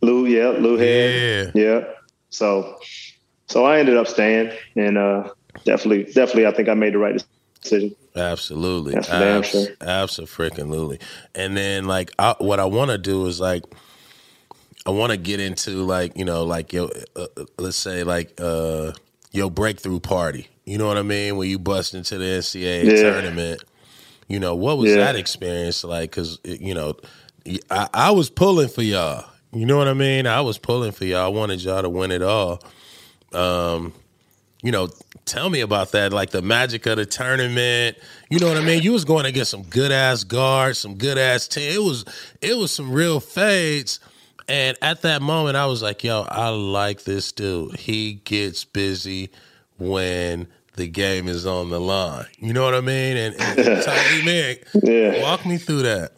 Lou, 0.00 0.26
yeah, 0.26 0.48
Lou 0.48 0.76
Head. 0.76 1.52
Yeah. 1.54 1.62
Yeah. 1.62 1.84
So 2.30 2.80
so 3.46 3.64
I 3.66 3.78
ended 3.78 3.96
up 3.96 4.08
staying 4.08 4.50
and 4.74 4.98
uh 4.98 5.28
definitely 5.64 6.04
definitely 6.12 6.46
I 6.46 6.52
think 6.52 6.68
I 6.68 6.74
made 6.74 6.94
the 6.94 6.98
right 6.98 7.22
decision. 7.60 7.94
Absolutely. 8.16 8.94
That's 8.94 9.10
Abs- 9.10 9.50
sure. 9.50 9.66
Absolutely. 9.80 10.98
And 11.34 11.56
then 11.56 11.84
like 11.84 12.10
I, 12.18 12.34
what 12.38 12.58
I 12.58 12.64
want 12.64 12.90
to 12.90 12.98
do 12.98 13.26
is 13.26 13.40
like 13.40 13.64
I 14.84 14.90
want 14.90 15.12
to 15.12 15.16
get 15.16 15.38
into 15.38 15.84
like, 15.84 16.16
you 16.16 16.24
know, 16.24 16.44
like 16.44 16.72
your 16.72 16.90
uh, 17.14 17.26
uh, 17.36 17.44
let's 17.58 17.76
say 17.76 18.02
like 18.02 18.32
uh 18.40 18.92
your 19.30 19.50
breakthrough 19.50 20.00
party. 20.00 20.48
You 20.64 20.78
know 20.78 20.86
what 20.86 20.96
I 20.96 21.02
mean? 21.02 21.36
When 21.36 21.48
you 21.48 21.58
bust 21.58 21.94
into 21.94 22.18
the 22.18 22.24
NCAA 22.24 22.84
Yeah. 22.84 23.12
tournament. 23.12 23.64
You 24.28 24.40
know, 24.40 24.54
what 24.54 24.78
was 24.78 24.90
Yeah. 24.90 24.96
that 25.04 25.16
experience 25.16 25.84
like 25.84 26.12
cuz 26.12 26.38
you 26.44 26.74
know, 26.74 26.96
I, 27.70 27.88
I 27.92 28.10
was 28.12 28.30
pulling 28.30 28.68
for 28.68 28.82
y'all. 28.82 29.26
You 29.52 29.66
know 29.66 29.76
what 29.76 29.88
I 29.88 29.94
mean? 29.94 30.26
I 30.26 30.40
was 30.40 30.58
pulling 30.58 30.92
for 30.92 31.04
y'all. 31.04 31.24
I 31.26 31.28
wanted 31.28 31.62
y'all 31.62 31.82
to 31.82 31.88
win 31.90 32.10
it 32.10 32.22
all. 32.22 32.62
Um, 33.32 33.92
you 34.62 34.70
know, 34.70 34.88
tell 35.26 35.50
me 35.50 35.60
about 35.60 35.92
that, 35.92 36.12
like 36.12 36.30
the 36.30 36.40
magic 36.40 36.86
of 36.86 36.96
the 36.96 37.04
tournament. 37.04 37.98
You 38.30 38.38
know 38.38 38.48
what 38.48 38.56
I 38.56 38.64
mean? 38.64 38.82
You 38.82 38.92
was 38.92 39.04
going 39.04 39.24
to 39.24 39.32
get 39.32 39.46
some 39.46 39.62
good 39.64 39.90
ass 39.92 40.24
guards, 40.24 40.78
some 40.78 40.94
good 40.94 41.18
ass 41.18 41.48
team. 41.48 41.72
It 41.74 41.82
was 41.82 42.04
it 42.40 42.56
was 42.56 42.70
some 42.70 42.92
real 42.92 43.20
fades. 43.20 44.00
And 44.48 44.76
at 44.82 45.02
that 45.02 45.20
moment, 45.22 45.56
I 45.56 45.66
was 45.66 45.82
like, 45.82 46.02
"Yo, 46.04 46.22
I 46.28 46.48
like 46.48 47.04
this 47.04 47.32
dude. 47.32 47.76
He 47.76 48.14
gets 48.24 48.64
busy 48.64 49.30
when 49.82 50.48
the 50.76 50.86
game 50.88 51.28
is 51.28 51.46
on 51.46 51.70
the 51.70 51.80
line." 51.80 52.26
You 52.38 52.52
know 52.52 52.64
what 52.64 52.74
I 52.74 52.80
mean? 52.80 53.16
And, 53.16 53.34
and 53.40 53.56
Tommy 53.84 54.22
Mick, 54.22 54.64
Yeah. 54.82 55.22
walk 55.22 55.44
me 55.46 55.56
through 55.58 55.82
that. 55.82 56.12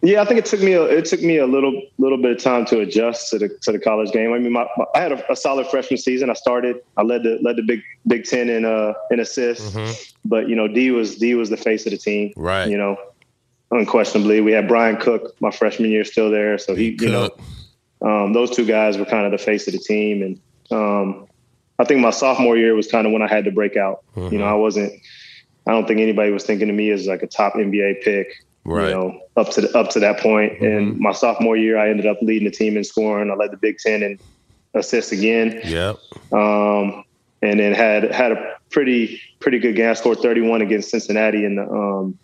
Yeah, 0.00 0.22
I 0.22 0.24
think 0.26 0.38
it 0.38 0.44
took 0.46 0.60
me 0.60 0.74
a, 0.74 0.82
it 0.84 1.06
took 1.06 1.22
me 1.22 1.38
a 1.38 1.46
little 1.46 1.82
little 1.98 2.18
bit 2.22 2.30
of 2.30 2.38
time 2.40 2.64
to 2.66 2.78
adjust 2.78 3.30
to 3.30 3.38
the 3.38 3.48
to 3.62 3.72
the 3.72 3.80
college 3.80 4.12
game. 4.12 4.32
I 4.32 4.38
mean, 4.38 4.52
my, 4.52 4.64
my- 4.76 4.84
I 4.94 5.00
had 5.00 5.10
a, 5.12 5.32
a 5.32 5.34
solid 5.34 5.66
freshman 5.66 5.98
season. 5.98 6.30
I 6.30 6.34
started, 6.34 6.76
I 6.96 7.02
led 7.02 7.24
the 7.24 7.40
led 7.42 7.56
the 7.56 7.62
Big 7.62 7.80
Big 8.06 8.22
Ten 8.24 8.48
in 8.48 8.64
uh 8.64 8.92
in 9.10 9.18
assists, 9.18 9.70
Mhm. 9.74 10.12
but 10.24 10.48
you 10.48 10.54
know, 10.54 10.68
D 10.68 10.92
was 10.92 11.16
D 11.16 11.34
was 11.34 11.50
the 11.50 11.56
face 11.56 11.84
of 11.84 11.90
the 11.90 11.98
team. 11.98 12.32
Right. 12.36 12.68
You 12.68 12.78
know, 12.78 12.96
unquestionably, 13.72 14.40
we 14.40 14.52
had 14.52 14.68
Brian 14.68 14.98
Cook 14.98 15.34
my 15.40 15.50
freshman 15.50 15.90
year 15.90 16.04
still 16.04 16.30
there, 16.30 16.58
so 16.58 16.76
he 16.76 16.96
you 17.00 17.08
know 17.10 17.30
um, 18.00 18.32
those 18.34 18.54
two 18.54 18.64
guys 18.66 18.98
were 18.98 19.04
kind 19.04 19.26
of 19.26 19.32
the 19.32 19.38
face 19.44 19.66
of 19.66 19.72
the 19.72 19.80
team, 19.80 20.22
and 20.22 20.40
um, 20.70 21.26
I 21.78 21.84
think 21.84 22.00
my 22.00 22.10
sophomore 22.10 22.56
year 22.56 22.74
was 22.74 22.88
kind 22.90 23.06
of 23.06 23.12
when 23.12 23.22
I 23.22 23.28
had 23.28 23.44
to 23.44 23.50
break 23.52 23.76
out. 23.76 24.02
Mm-hmm. 24.16 24.32
You 24.32 24.38
know, 24.40 24.46
I 24.46 24.54
wasn't. 24.54 24.92
I 25.66 25.72
don't 25.72 25.86
think 25.86 26.00
anybody 26.00 26.30
was 26.32 26.44
thinking 26.44 26.70
of 26.70 26.74
me 26.76 26.90
as 26.90 27.06
like 27.06 27.22
a 27.22 27.26
top 27.26 27.54
NBA 27.54 28.02
pick 28.02 28.28
Right. 28.64 28.88
you 28.88 28.94
know, 28.94 29.20
up 29.36 29.50
to 29.52 29.60
the, 29.62 29.78
up 29.78 29.88
to 29.90 30.00
that 30.00 30.18
point. 30.20 30.60
And 30.60 30.98
my 30.98 31.12
sophomore 31.12 31.56
year, 31.56 31.78
I 31.78 31.88
ended 31.90 32.06
up 32.06 32.18
leading 32.20 32.44
the 32.48 32.54
team 32.54 32.76
in 32.76 32.84
scoring. 32.84 33.30
I 33.30 33.34
led 33.34 33.50
the 33.50 33.56
Big 33.56 33.78
Ten 33.78 34.02
in 34.02 34.18
assists 34.74 35.12
again, 35.12 35.60
Yep. 35.64 35.96
um, 36.32 37.04
and 37.42 37.60
then 37.60 37.72
had 37.74 38.10
had 38.12 38.32
a 38.32 38.56
pretty 38.70 39.20
pretty 39.40 39.58
good 39.58 39.74
game. 39.76 39.88
I 39.90 39.94
scored 39.94 40.18
31 40.18 40.60
against 40.62 40.90
Cincinnati 40.90 41.44
in 41.44 41.56
the 41.56 41.62
um, 41.70 42.18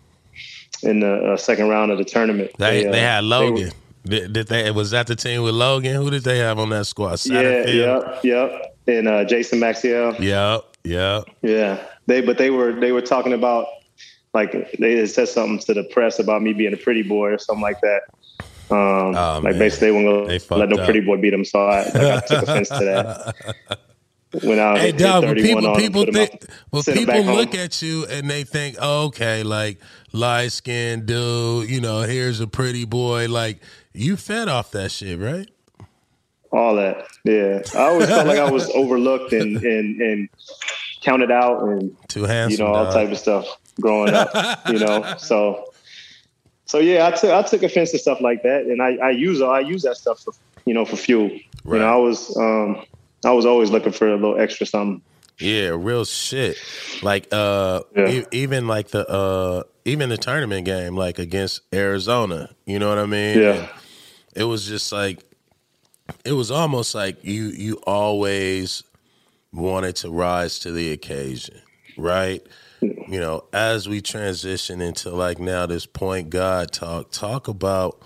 in 0.83 0.99
the 0.99 1.33
uh, 1.33 1.37
second 1.37 1.69
round 1.69 1.91
of 1.91 1.97
the 1.97 2.05
tournament. 2.05 2.51
They 2.59 2.85
uh, 2.87 2.91
they 2.91 2.99
had 3.01 3.23
were- 3.23 3.27
Logan. 3.29 3.71
did, 4.03 4.33
did 4.33 4.47
they 4.47 4.69
was 4.71 4.91
that 4.91 5.07
the 5.07 5.15
team 5.15 5.41
with 5.41 5.55
Logan? 5.55 5.95
Who 5.95 6.11
did 6.11 6.23
they 6.23 6.37
have 6.39 6.59
on 6.59 6.69
that 6.69 6.85
squad? 6.85 7.25
yeah, 7.25 7.41
Satterfield? 7.41 8.19
yeah, 8.23 8.47
yeah, 8.49 8.64
and 8.87 9.07
uh, 9.07 9.23
Jason 9.25 9.59
Maxiell. 9.59 10.17
Yeah, 10.19 10.59
yeah, 10.83 11.21
Yeah, 11.41 11.83
they 12.07 12.21
but 12.21 12.37
they 12.37 12.49
were 12.49 12.73
they 12.73 12.91
were 12.91 13.01
talking 13.01 13.33
about 13.33 13.67
like 14.33 14.77
they 14.79 15.05
said 15.07 15.29
something 15.29 15.59
to 15.59 15.73
the 15.73 15.83
press 15.85 16.19
about 16.19 16.41
me 16.41 16.53
being 16.53 16.73
a 16.73 16.77
pretty 16.77 17.03
boy 17.03 17.31
or 17.31 17.37
something 17.37 17.61
like 17.63 17.79
that. 17.81 18.01
Um, 18.69 19.15
Oh, 19.15 19.39
like 19.43 19.43
man. 19.43 19.59
basically 19.59 19.91
they 19.91 20.03
gonna 20.03 20.39
let 20.57 20.69
no 20.69 20.75
fucked 20.77 20.85
pretty 20.85 21.01
boy 21.01 21.17
beat 21.17 21.29
them. 21.31 21.45
So 21.45 21.65
I, 21.65 21.83
like, 21.83 21.95
I 21.95 22.19
took 22.21 22.43
offense 22.43 22.69
to 22.69 22.79
that. 22.79 23.79
Went 24.43 24.59
out. 24.59 24.79
Hey, 24.79 24.91
dog. 24.91 25.23
When 25.23 25.35
31 25.37 25.75
people 25.75 26.05
people 26.05 26.13
think, 26.13 26.45
when 26.69 26.83
people 26.83 27.23
look 27.35 27.53
home. 27.53 27.59
at 27.63 27.81
you 27.81 28.05
and 28.07 28.29
they 28.29 28.43
think, 28.43 28.75
oh, 28.81 29.05
okay, 29.05 29.43
like 29.43 29.79
light 30.11 30.51
skinned 30.51 31.05
dude, 31.05 31.69
you 31.69 31.79
know, 31.79 32.01
here's 32.01 32.41
a 32.41 32.47
pretty 32.47 32.83
boy. 32.83 33.29
Like 33.29 33.61
you 33.93 34.17
fed 34.17 34.49
off 34.49 34.71
that 34.71 34.91
shit, 34.91 35.19
right? 35.19 35.49
All 36.51 36.75
that. 36.75 37.05
Yeah, 37.23 37.61
I 37.75 37.83
always 37.89 38.07
felt 38.07 38.27
like 38.27 38.39
I 38.39 38.49
was 38.49 38.69
overlooked 38.75 39.33
and 39.33 39.57
and 39.57 40.01
and 40.01 40.29
counted 41.01 41.31
out 41.31 41.61
and 41.63 41.95
Too 42.07 42.23
handsome. 42.23 42.51
you 42.51 42.57
know 42.65 42.73
all 42.73 42.85
dog. 42.85 42.93
type 42.93 43.11
of 43.11 43.17
stuff 43.19 43.45
growing 43.79 44.13
up. 44.13 44.67
you 44.69 44.79
know, 44.79 45.15
so 45.17 45.71
so 46.65 46.79
yeah, 46.79 47.07
I 47.07 47.11
took 47.11 47.31
I 47.31 47.41
took 47.43 47.63
offense 47.63 47.91
to 47.91 47.99
stuff 47.99 48.21
like 48.21 48.43
that, 48.43 48.63
and 48.63 48.81
I 48.81 48.95
I 48.97 49.09
use 49.11 49.41
I 49.41 49.59
use 49.59 49.83
that 49.83 49.97
stuff 49.97 50.19
for 50.21 50.33
you 50.65 50.73
know 50.73 50.85
for 50.85 50.95
fuel. 50.97 51.29
You 51.29 51.79
know, 51.79 51.87
I 51.87 51.95
was 51.97 52.35
um 52.37 52.83
I 53.23 53.31
was 53.31 53.45
always 53.45 53.71
looking 53.71 53.91
for 53.91 54.07
a 54.07 54.15
little 54.15 54.39
extra 54.39 54.65
something. 54.65 55.01
Yeah, 55.39 55.75
real 55.77 56.05
shit. 56.05 56.57
Like 57.03 57.27
uh 57.31 57.81
Yeah. 57.95 58.09
e- 58.09 58.25
even 58.31 58.67
like 58.67 58.89
the 58.89 59.07
uh 59.09 59.63
even 59.83 60.09
the 60.09 60.17
tournament 60.17 60.65
game 60.65 60.95
like 60.95 61.19
against 61.19 61.61
Arizona, 61.73 62.49
you 62.65 62.79
know 62.79 62.87
what 62.89 62.97
I 62.99 63.05
mean? 63.05 63.39
Yeah. 63.41 63.67
It 64.35 64.43
was 64.45 64.65
just 64.67 64.91
like 64.91 65.23
it 66.23 66.33
was 66.33 66.51
almost 66.51 66.95
like 66.95 67.23
you 67.23 67.45
you 67.45 67.81
always 67.87 68.83
wanted 69.51 69.95
to 69.97 70.09
rise 70.09 70.59
to 70.59 70.71
the 70.71 70.91
occasion, 70.91 71.61
right? 71.97 72.45
You 72.81 73.19
know, 73.19 73.45
as 73.53 73.87
we 73.89 74.01
transition 74.01 74.81
into 74.81 75.09
like 75.09 75.39
now 75.39 75.65
this 75.65 75.85
point 75.85 76.29
God 76.29 76.71
talk, 76.71 77.11
talk 77.11 77.47
about 77.47 77.99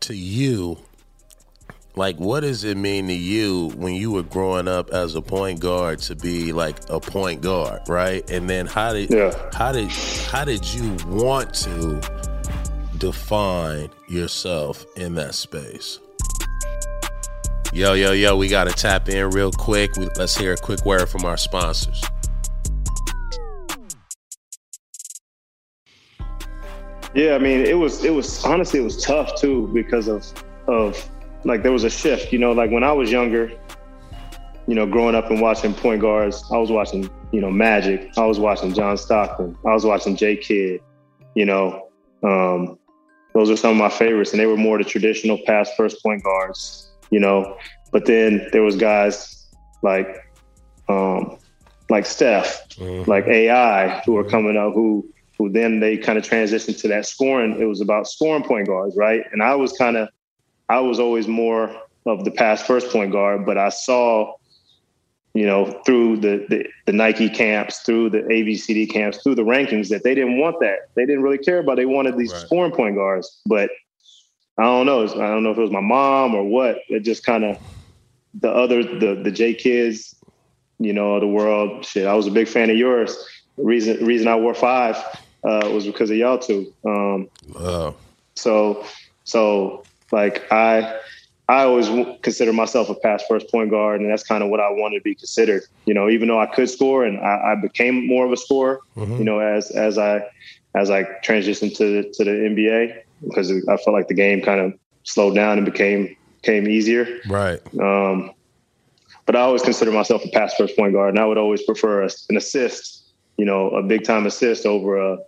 to 0.00 0.14
you 0.14 0.78
like 1.96 2.16
what 2.16 2.40
does 2.40 2.64
it 2.64 2.76
mean 2.76 3.06
to 3.08 3.12
you 3.12 3.68
when 3.76 3.94
you 3.94 4.10
were 4.12 4.22
growing 4.22 4.66
up 4.68 4.90
as 4.90 5.14
a 5.14 5.20
point 5.20 5.60
guard 5.60 5.98
to 5.98 6.14
be 6.16 6.52
like 6.52 6.76
a 6.88 6.98
point 7.00 7.42
guard 7.42 7.80
right 7.88 8.28
and 8.30 8.48
then 8.48 8.66
how 8.66 8.92
did 8.92 9.10
Yeah. 9.10 9.34
how 9.52 9.72
did 9.72 9.90
how 10.30 10.44
did 10.44 10.64
you 10.72 10.96
want 11.08 11.52
to 11.54 12.00
define 12.98 13.90
yourself 14.08 14.86
in 14.96 15.14
that 15.16 15.34
space 15.34 15.98
yo 17.72 17.92
yo 17.92 18.12
yo 18.12 18.36
we 18.36 18.48
got 18.48 18.64
to 18.64 18.72
tap 18.72 19.08
in 19.08 19.30
real 19.30 19.52
quick 19.52 19.94
We- 19.96 20.08
let's 20.16 20.36
hear 20.36 20.52
a 20.52 20.56
quick 20.56 20.84
word 20.84 21.08
from 21.08 21.24
our 21.24 21.36
sponsors 21.36 22.02
Yeah, 27.12 27.34
I 27.34 27.38
mean, 27.38 27.60
it 27.66 27.76
was 27.76 28.04
it 28.04 28.14
was 28.14 28.44
honestly 28.44 28.78
it 28.78 28.84
was 28.84 29.02
tough 29.02 29.34
too 29.34 29.68
because 29.74 30.06
of 30.06 30.24
of 30.68 31.10
like 31.44 31.64
there 31.64 31.72
was 31.72 31.82
a 31.82 31.90
shift. 31.90 32.32
You 32.32 32.38
know, 32.38 32.52
like 32.52 32.70
when 32.70 32.84
I 32.84 32.92
was 32.92 33.10
younger, 33.10 33.50
you 34.68 34.76
know, 34.76 34.86
growing 34.86 35.16
up 35.16 35.28
and 35.28 35.40
watching 35.40 35.74
point 35.74 36.00
guards, 36.00 36.44
I 36.52 36.56
was 36.56 36.70
watching 36.70 37.10
you 37.32 37.40
know 37.40 37.50
Magic, 37.50 38.16
I 38.16 38.26
was 38.26 38.38
watching 38.38 38.72
John 38.72 38.96
Stockton, 38.96 39.56
I 39.66 39.72
was 39.72 39.84
watching 39.84 40.14
J 40.14 40.36
Kidd. 40.36 40.82
You 41.34 41.46
know, 41.46 41.88
um, 42.22 42.78
those 43.34 43.50
are 43.50 43.56
some 43.56 43.72
of 43.72 43.76
my 43.76 43.88
favorites, 43.88 44.30
and 44.30 44.38
they 44.40 44.46
were 44.46 44.56
more 44.56 44.78
the 44.78 44.84
traditional 44.84 45.38
pass 45.46 45.68
first 45.76 46.00
point 46.04 46.22
guards. 46.22 46.89
You 47.10 47.20
know, 47.20 47.56
but 47.92 48.06
then 48.06 48.48
there 48.52 48.62
was 48.62 48.76
guys 48.76 49.46
like 49.82 50.08
um, 50.88 51.38
like 51.88 52.06
Steph, 52.06 52.60
like 53.06 53.26
AI, 53.26 54.00
who 54.06 54.16
are 54.16 54.24
coming 54.24 54.56
up 54.56 54.74
who 54.74 55.08
who 55.38 55.50
then 55.50 55.80
they 55.80 55.96
kind 55.96 56.18
of 56.18 56.24
transitioned 56.24 56.78
to 56.80 56.88
that 56.88 57.06
scoring. 57.06 57.60
It 57.60 57.64
was 57.64 57.80
about 57.80 58.06
scoring 58.08 58.44
point 58.44 58.66
guards, 58.68 58.96
right? 58.96 59.22
And 59.32 59.42
I 59.42 59.54
was 59.54 59.72
kind 59.72 59.96
of, 59.96 60.08
I 60.68 60.80
was 60.80 61.00
always 61.00 61.26
more 61.26 61.74
of 62.06 62.24
the 62.24 62.30
pass 62.30 62.62
first 62.62 62.90
point 62.90 63.12
guard, 63.12 63.46
but 63.46 63.56
I 63.56 63.70
saw, 63.70 64.34
you 65.34 65.46
know, 65.46 65.80
through 65.86 66.18
the, 66.18 66.46
the 66.48 66.66
the 66.86 66.92
Nike 66.92 67.28
camps, 67.28 67.80
through 67.80 68.10
the 68.10 68.18
ABCD 68.18 68.90
camps, 68.90 69.22
through 69.22 69.36
the 69.36 69.42
rankings 69.44 69.88
that 69.88 70.02
they 70.04 70.14
didn't 70.14 70.38
want 70.38 70.56
that. 70.60 70.78
They 70.96 71.06
didn't 71.06 71.22
really 71.22 71.38
care 71.38 71.58
about. 71.58 71.76
They 71.76 71.86
wanted 71.86 72.16
these 72.18 72.32
Right. 72.32 72.42
scoring 72.42 72.72
point 72.72 72.96
guards, 72.96 73.40
but 73.46 73.70
I 74.60 74.64
don't 74.64 74.84
know. 74.84 75.02
I 75.04 75.28
don't 75.28 75.42
know 75.42 75.52
if 75.52 75.56
it 75.58 75.62
was 75.62 75.70
my 75.70 75.80
mom 75.80 76.34
or 76.34 76.44
what. 76.44 76.80
It 76.90 77.00
just 77.00 77.24
kind 77.24 77.44
of 77.44 77.58
the 78.34 78.50
other 78.50 78.82
the 78.82 79.14
the 79.14 79.30
J 79.30 79.54
kids, 79.54 80.14
you 80.78 80.92
know, 80.92 81.14
of 81.14 81.22
the 81.22 81.26
world. 81.26 81.86
Shit, 81.86 82.06
I 82.06 82.12
was 82.12 82.26
a 82.26 82.30
big 82.30 82.46
fan 82.46 82.68
of 82.68 82.76
yours. 82.76 83.16
The 83.56 83.64
reason 83.64 84.04
reason 84.04 84.28
I 84.28 84.36
wore 84.36 84.52
five 84.52 84.96
uh, 85.44 85.70
was 85.72 85.86
because 85.86 86.10
of 86.10 86.18
y'all 86.18 86.38
two. 86.38 86.70
Um, 86.84 87.30
uh, 87.56 87.92
so 88.36 88.84
so 89.24 89.86
like 90.12 90.52
I 90.52 90.94
I 91.48 91.62
always 91.62 91.86
w- 91.86 92.18
consider 92.20 92.52
myself 92.52 92.90
a 92.90 92.94
pass 92.96 93.24
first 93.26 93.50
point 93.50 93.70
guard, 93.70 94.02
and 94.02 94.10
that's 94.10 94.24
kind 94.24 94.44
of 94.44 94.50
what 94.50 94.60
I 94.60 94.70
wanted 94.70 94.98
to 94.98 95.02
be 95.02 95.14
considered. 95.14 95.62
You 95.86 95.94
know, 95.94 96.10
even 96.10 96.28
though 96.28 96.38
I 96.38 96.46
could 96.46 96.68
score, 96.68 97.02
and 97.02 97.18
I, 97.20 97.52
I 97.52 97.54
became 97.54 98.06
more 98.06 98.26
of 98.26 98.32
a 98.32 98.36
scorer. 98.36 98.80
You 99.18 99.24
know, 99.24 99.38
as 99.38 99.70
as 99.70 99.96
I 99.96 100.22
as 100.74 100.90
I 100.90 101.04
transitioned 101.24 101.78
to 101.78 102.10
to 102.12 102.24
the 102.24 102.30
NBA 102.30 103.04
because 103.22 103.50
I 103.50 103.76
felt 103.76 103.94
like 103.94 104.08
the 104.08 104.14
game 104.14 104.42
kind 104.42 104.60
of 104.60 104.78
slowed 105.04 105.34
down 105.34 105.58
and 105.58 105.64
became 105.64 106.16
became 106.42 106.68
easier. 106.68 107.20
right 107.28 107.60
Um, 107.78 108.32
but 109.26 109.36
I 109.36 109.42
always 109.42 109.62
consider 109.62 109.92
myself 109.92 110.24
a 110.24 110.28
pass 110.30 110.54
first 110.56 110.76
point 110.76 110.92
guard, 110.92 111.10
and 111.10 111.18
I 111.18 111.24
would 111.24 111.38
always 111.38 111.62
prefer 111.62 112.02
a, 112.02 112.10
an 112.30 112.36
assist, 112.36 113.12
you 113.36 113.44
know, 113.44 113.70
a 113.70 113.82
big 113.82 114.02
time 114.02 114.26
assist 114.26 114.66
over 114.66 114.96
a, 114.96 115.18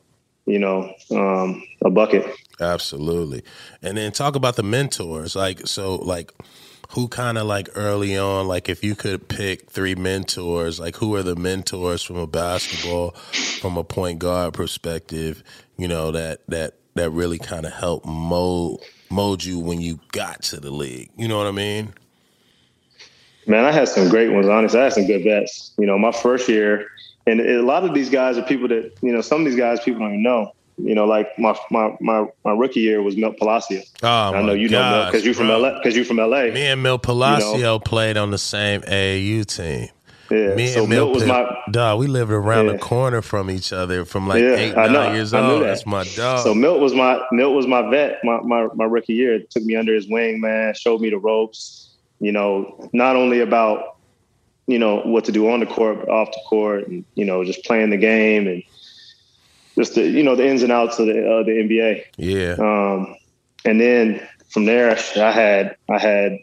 you 0.44 0.58
know, 0.58 0.92
um, 1.12 1.62
a 1.84 1.90
bucket. 1.90 2.26
Absolutely. 2.60 3.44
And 3.80 3.96
then 3.96 4.10
talk 4.10 4.34
about 4.34 4.56
the 4.56 4.64
mentors. 4.64 5.36
Like, 5.36 5.68
so, 5.68 5.96
like, 5.96 6.32
who 6.90 7.06
kind 7.06 7.38
of 7.38 7.46
like 7.46 7.68
early 7.76 8.18
on, 8.18 8.48
like, 8.48 8.68
if 8.68 8.82
you 8.82 8.96
could 8.96 9.28
pick 9.28 9.70
three 9.70 9.94
mentors, 9.94 10.80
like, 10.80 10.96
who 10.96 11.14
are 11.14 11.22
the 11.22 11.36
mentors 11.36 12.02
from 12.02 12.16
a 12.16 12.26
basketball, 12.26 13.10
from 13.60 13.76
a 13.76 13.84
point 13.84 14.18
guard 14.18 14.52
perspective, 14.52 15.44
you 15.76 15.86
know, 15.86 16.10
that, 16.10 16.40
that, 16.48 16.74
that 16.94 17.10
really 17.10 17.38
kind 17.38 17.66
of 17.66 17.72
helped 17.72 18.06
mold, 18.06 18.82
mold 19.10 19.44
you 19.44 19.58
when 19.58 19.80
you 19.80 20.00
got 20.12 20.42
to 20.44 20.60
the 20.60 20.70
league? 20.70 21.10
You 21.16 21.28
know 21.28 21.38
what 21.38 21.46
I 21.46 21.52
mean? 21.52 21.94
Man, 23.46 23.64
I 23.64 23.72
had 23.72 23.88
some 23.88 24.08
great 24.08 24.32
ones. 24.32 24.46
Honestly, 24.46 24.78
I 24.78 24.84
had 24.84 24.92
some 24.92 25.06
good 25.06 25.24
vets. 25.24 25.72
You 25.78 25.86
know, 25.86 25.98
my 25.98 26.12
first 26.12 26.48
year, 26.48 26.88
and 27.26 27.40
a 27.40 27.62
lot 27.62 27.84
of 27.84 27.94
these 27.94 28.08
guys 28.08 28.38
are 28.38 28.42
people 28.42 28.68
that 28.68 28.92
you 29.02 29.12
know. 29.12 29.20
Some 29.20 29.40
of 29.40 29.46
these 29.46 29.56
guys 29.56 29.80
people 29.80 30.00
don't 30.00 30.10
even 30.10 30.22
know. 30.22 30.52
You 30.78 30.94
know, 30.94 31.06
like 31.06 31.36
my 31.38 31.56
my 31.70 31.96
my, 32.00 32.26
my 32.44 32.52
rookie 32.52 32.80
year 32.80 33.02
was 33.02 33.16
Milt 33.16 33.38
Palacio. 33.38 33.82
Oh, 34.02 34.08
I 34.08 34.42
know 34.42 34.52
you 34.52 34.68
know 34.68 34.90
Milt 34.90 35.12
because 35.12 35.26
you 35.26 35.34
from 35.34 35.48
bro. 35.48 35.58
LA. 35.58 35.78
Because 35.78 35.96
you 35.96 36.04
from 36.04 36.18
LA. 36.18 36.44
Me 36.46 36.66
and 36.66 36.82
Mil 36.82 36.98
Palacio 36.98 37.78
played 37.80 38.16
on 38.16 38.30
the 38.30 38.38
same 38.38 38.80
AAU 38.82 39.44
team. 39.44 39.88
Yeah. 40.32 40.54
Me 40.54 40.66
so 40.68 40.80
and 40.80 40.88
Milt 40.88 41.08
Milt 41.10 41.14
was 41.14 41.24
my 41.26 41.56
dog. 41.70 41.98
We 42.00 42.06
lived 42.06 42.30
around 42.32 42.66
Yeah. 42.66 42.72
the 42.72 42.78
corner 42.78 43.22
from 43.22 43.50
each 43.50 43.72
other 43.72 44.04
from 44.04 44.26
like 44.26 44.40
Yeah, 44.42 44.54
eight, 44.56 44.76
I 44.76 44.84
nine 44.86 44.92
know. 44.92 45.12
years 45.14 45.32
I 45.34 45.40
old. 45.48 45.62
that. 45.62 45.66
That's 45.66 45.86
my 45.86 46.04
dog. 46.16 46.44
So 46.44 46.54
Milt 46.54 46.80
was 46.80 46.94
my 46.94 47.20
Milt 47.32 47.54
was 47.54 47.66
my 47.66 47.88
vet, 47.90 48.18
my, 48.24 48.40
my 48.40 48.68
my 48.74 48.84
rookie 48.84 49.14
year. 49.14 49.40
Took 49.50 49.64
me 49.64 49.76
under 49.76 49.94
his 49.94 50.08
wing, 50.08 50.40
man. 50.40 50.74
Showed 50.74 51.00
me 51.00 51.10
the 51.10 51.18
ropes. 51.18 51.90
You 52.20 52.32
know, 52.32 52.88
not 52.92 53.16
only 53.16 53.40
about 53.40 53.96
you 54.68 54.78
know 54.78 55.00
what 55.00 55.24
to 55.24 55.32
do 55.32 55.48
on 55.50 55.60
the 55.60 55.66
court, 55.66 55.98
but 56.00 56.08
off 56.08 56.30
the 56.30 56.40
court, 56.48 56.86
and 56.88 57.04
you 57.14 57.24
know 57.24 57.44
just 57.44 57.64
playing 57.64 57.90
the 57.90 57.96
game 57.96 58.46
and 58.46 58.62
just 59.76 59.94
the 59.96 60.02
you 60.08 60.22
know 60.22 60.36
the 60.36 60.46
ins 60.46 60.62
and 60.62 60.70
outs 60.72 60.98
of 60.98 61.06
the 61.06 61.12
uh, 61.18 61.42
the 61.42 61.52
NBA. 61.52 62.04
yeah. 62.16 62.54
Um, 62.58 63.16
and 63.64 63.80
then 63.80 64.26
from 64.50 64.64
there, 64.66 64.90
I 65.16 65.30
had 65.32 65.76
I 65.90 65.98
had 65.98 66.38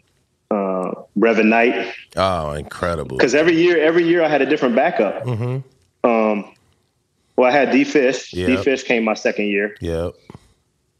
uh, 0.50 0.92
Brevin 1.18 1.46
Knight 1.46 1.94
Oh, 2.16 2.52
incredible. 2.52 3.16
because 3.16 3.34
every 3.34 3.56
year 3.56 3.78
every 3.80 4.04
year 4.04 4.22
I 4.22 4.28
had 4.28 4.42
a 4.42 4.46
different 4.46 4.74
backup. 4.74 5.22
hmm 5.24 5.58
Um, 6.04 6.44
well, 7.36 7.48
I 7.48 7.52
had 7.52 7.70
D 7.70 7.84
Fish. 7.84 8.32
Yeah. 8.32 8.46
D 8.46 8.56
Fish 8.58 8.82
came 8.82 9.04
my 9.04 9.14
second 9.14 9.46
year. 9.46 9.76
Yep. 9.80 10.12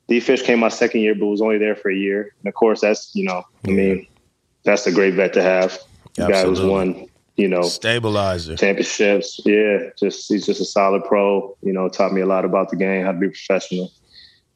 D 0.09 0.21
Fish 0.21 0.43
came 0.43 0.59
my 0.61 0.69
second 0.69 1.01
year, 1.03 1.15
but 1.15 1.27
was 1.27 1.41
only 1.41 1.59
there 1.59 1.77
for 1.77 1.91
a 1.91 1.95
year. 1.97 2.33
And 2.41 2.49
of 2.49 2.55
course, 2.55 2.81
that's 2.81 3.11
you 3.15 3.25
know, 3.25 3.43
I 3.67 3.71
mean, 3.71 4.07
that's 4.65 4.87
a 4.87 4.93
great 4.93 5.15
vet 5.15 5.33
to 5.35 5.43
have. 5.43 5.79
The 6.15 6.27
guy 6.29 6.45
who's 6.45 6.61
won, 6.61 7.07
you 7.37 7.49
know, 7.49 7.63
Stabilizer. 7.63 8.57
championships. 8.57 9.41
Yeah, 9.45 9.91
just 9.99 10.29
he's 10.29 10.47
just 10.47 10.61
a 10.61 10.65
solid 10.65 11.05
pro. 11.05 11.57
You 11.63 11.73
know, 11.73 11.89
taught 11.89 12.13
me 12.13 12.21
a 12.21 12.27
lot 12.27 12.45
about 12.45 12.71
the 12.71 12.77
game, 12.77 13.05
how 13.05 13.13
to 13.13 13.19
be 13.19 13.29
professional. 13.29 13.91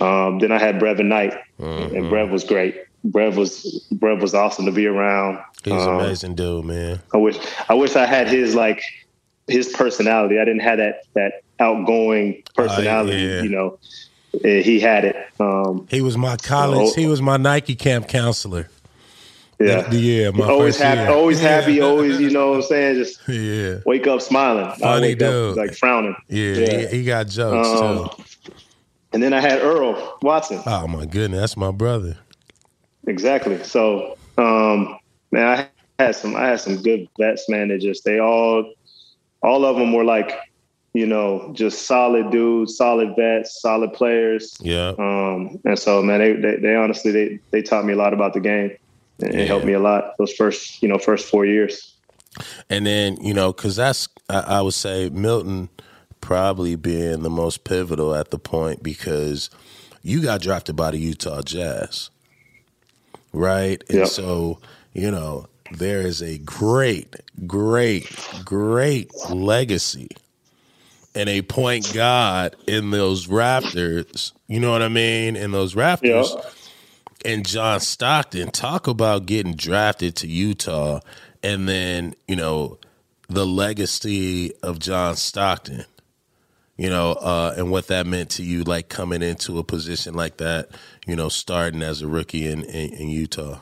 Um, 0.01 0.41
then 0.41 0.51
I 0.53 0.59
had 0.59 0.79
Brevin 0.81 1.07
Knight, 1.07 1.35
Mhm. 1.61 1.97
and 1.97 2.05
Brev 2.07 2.31
was 2.31 2.45
great. 2.45 2.77
Brev 3.05 3.37
was 3.37 3.85
Brev 3.93 4.21
was 4.21 4.35
awesome 4.35 4.65
to 4.67 4.73
be 4.73 4.87
around. 4.87 5.39
He's 5.63 5.73
an 5.73 5.79
Um, 5.81 6.01
amazing 6.01 6.35
dude, 6.35 6.65
man. 6.65 7.01
I 7.13 7.19
wish 7.19 7.37
I 7.69 7.75
wish 7.75 7.97
I 7.97 8.07
had 8.07 8.29
his 8.29 8.55
like 8.55 8.83
his 9.49 9.69
personality. 9.69 10.39
I 10.39 10.45
didn't 10.45 10.63
have 10.63 10.79
that 10.79 11.03
that 11.15 11.43
outgoing 11.61 12.43
personality. 12.55 13.19
yeah. 13.23 13.43
You 13.43 13.49
know, 13.51 13.79
he 14.43 14.81
had 14.81 15.05
it. 15.05 15.17
Um, 15.39 15.87
He 15.91 16.01
was 16.01 16.17
my 16.17 16.37
college. 16.37 16.91
So- 16.91 17.01
he 17.01 17.07
was 17.07 17.21
my 17.23 17.37
Nike 17.37 17.75
camp 17.75 18.09
counselor. 18.09 18.69
yeah, 19.61 19.83
the 19.83 19.97
year, 19.99 20.33
my 20.33 20.49
always 20.49 20.75
first 20.77 20.83
happy, 20.85 21.01
year. 21.03 21.11
always 21.13 21.41
Yeah. 21.43 21.49
happy, 21.61 21.81
always 21.81 22.21
you 22.21 22.31
know 22.31 22.49
what 22.51 22.57
I'm 22.57 22.63
saying. 22.75 22.95
Just 22.97 23.21
Yeah, 23.29 23.77
wake 23.87 24.07
up 24.07 24.21
smiling. 24.23 24.73
Funny 24.81 25.09
wake 25.09 25.23
up, 25.23 25.31
dude. 25.31 25.57
like 25.57 25.75
frowning. 25.75 26.17
yeah. 26.29 26.53
Yeah. 26.55 26.79
He, 26.89 26.97
he 26.99 27.05
got 27.05 27.29
jokes 27.29 27.69
Um, 27.81 28.09
too. 28.09 28.25
And 29.13 29.23
then 29.23 29.33
I 29.33 29.41
had 29.41 29.61
Earl 29.63 30.19
Watson. 30.23 30.61
Oh 30.67 30.89
my 30.89 31.07
goodness, 31.07 31.39
that's 31.41 31.57
my 31.57 31.71
brother. 31.71 32.17
Exactly. 33.07 33.63
So, 33.65 34.17
um, 34.39 34.99
man, 35.31 35.69
I 35.99 36.03
had 36.03 36.17
some 36.17 36.37
I 36.37 36.49
had 36.49 36.61
some 36.61 36.83
good 36.83 37.09
vets, 37.19 37.49
man. 37.49 37.69
They 37.69 37.79
just 37.79 38.05
they 38.05 38.19
all 38.19 38.73
all 39.43 39.65
of 39.65 39.77
them 39.77 39.93
were 39.93 40.05
like, 40.05 40.33
you 40.93 41.07
know, 41.07 41.51
just 41.55 41.87
solid 41.87 42.31
dudes, 42.31 42.77
solid 42.77 43.15
vets, 43.17 43.61
solid 43.61 43.93
players. 43.93 44.57
Yeah. 44.61 44.95
Um, 44.99 45.61
and 45.65 45.79
so 45.79 46.03
man, 46.03 46.21
they, 46.21 46.33
they, 46.33 46.57
they 46.57 46.75
honestly 46.75 47.13
they 47.13 47.39
they 47.51 47.63
taught 47.63 47.85
me 47.85 47.93
a 47.93 47.97
lot 47.97 48.13
about 48.13 48.33
the 48.33 48.41
game. 48.41 48.77
And 49.21 49.35
Yeah. 49.35 49.41
It 49.41 49.47
helped 49.47 49.67
me 49.67 49.75
a 49.75 49.81
lot 49.81 50.15
those 50.19 50.33
first, 50.33 50.83
you 50.83 50.89
know, 50.89 50.99
first 50.99 51.29
four 51.29 51.47
years. 51.47 51.95
And 52.69 52.85
then, 52.85 53.17
you 53.23 53.33
know, 53.33 53.53
because 53.53 53.77
that's, 53.77 54.09
I, 54.29 54.41
I 54.41 54.61
would 54.63 54.75
say 54.75 55.09
Milton 55.09 55.69
probably 56.21 56.75
being 56.75 57.23
the 57.23 57.31
most 57.31 57.65
pivotal 57.65 58.15
at 58.15 58.31
the 58.31 58.39
point 58.39 58.83
because 58.83 59.51
you 60.03 60.21
got 60.23 60.41
drafted 60.41 60.75
by 60.75 60.91
the 60.91 60.99
Utah 60.99 61.43
Jazz, 61.43 62.11
right? 63.35 63.83
And 63.91 64.01
Yep. 64.01 64.09
so, 64.09 64.61
you 64.95 65.11
know, 65.11 65.49
there 65.73 66.01
is 66.03 66.23
a 66.23 66.39
great, 66.39 67.17
great, 67.47 68.09
great 68.45 69.11
legacy 69.31 70.09
and 71.15 71.29
a 71.29 71.43
point 71.43 71.93
guard 71.95 72.57
in 72.67 72.91
those 72.91 73.27
Raptors. 73.29 74.33
You 74.49 74.61
know 74.61 74.73
what 74.73 74.83
I 74.83 74.89
mean? 74.89 75.37
In 75.37 75.53
those 75.53 75.75
Raptors. 75.75 76.35
Yeah. 76.35 76.51
And 77.25 77.47
John 77.47 77.81
Stockton, 77.81 78.51
talk 78.51 78.87
about 78.87 79.27
getting 79.27 79.55
drafted 79.55 80.17
to 80.17 80.29
Utah 80.29 81.01
and 81.43 81.69
then, 81.69 82.15
you 82.29 82.37
know, 82.37 82.79
the 83.29 83.47
legacy 83.47 84.53
of 84.63 84.79
John 84.79 85.17
Stockton, 85.17 85.87
you 86.77 86.91
know, 86.91 87.13
uh, 87.13 87.55
and 87.57 87.71
what 87.71 87.87
that 87.89 88.07
meant 88.07 88.31
to 88.31 88.43
you, 88.43 88.65
like 88.65 88.89
coming 88.89 89.23
into 89.23 89.59
a 89.59 89.65
position 89.65 90.15
like 90.15 90.39
that, 90.39 90.69
you 91.07 91.15
know, 91.17 91.29
starting 91.29 91.83
as 91.83 92.03
a 92.03 92.07
rookie 92.09 92.47
in, 92.47 92.65
in, 92.65 92.93
in 92.95 93.09
Utah. 93.09 93.61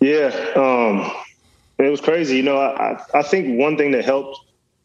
Yeah, 0.00 0.28
um, 0.56 1.10
it 1.78 1.90
was 1.90 2.00
crazy. 2.00 2.36
You 2.36 2.42
know, 2.42 2.58
I, 2.58 3.00
I- 3.14 3.22
think 3.22 3.58
one 3.58 3.76
thing 3.76 3.92
that 3.92 4.04
helped 4.04 4.38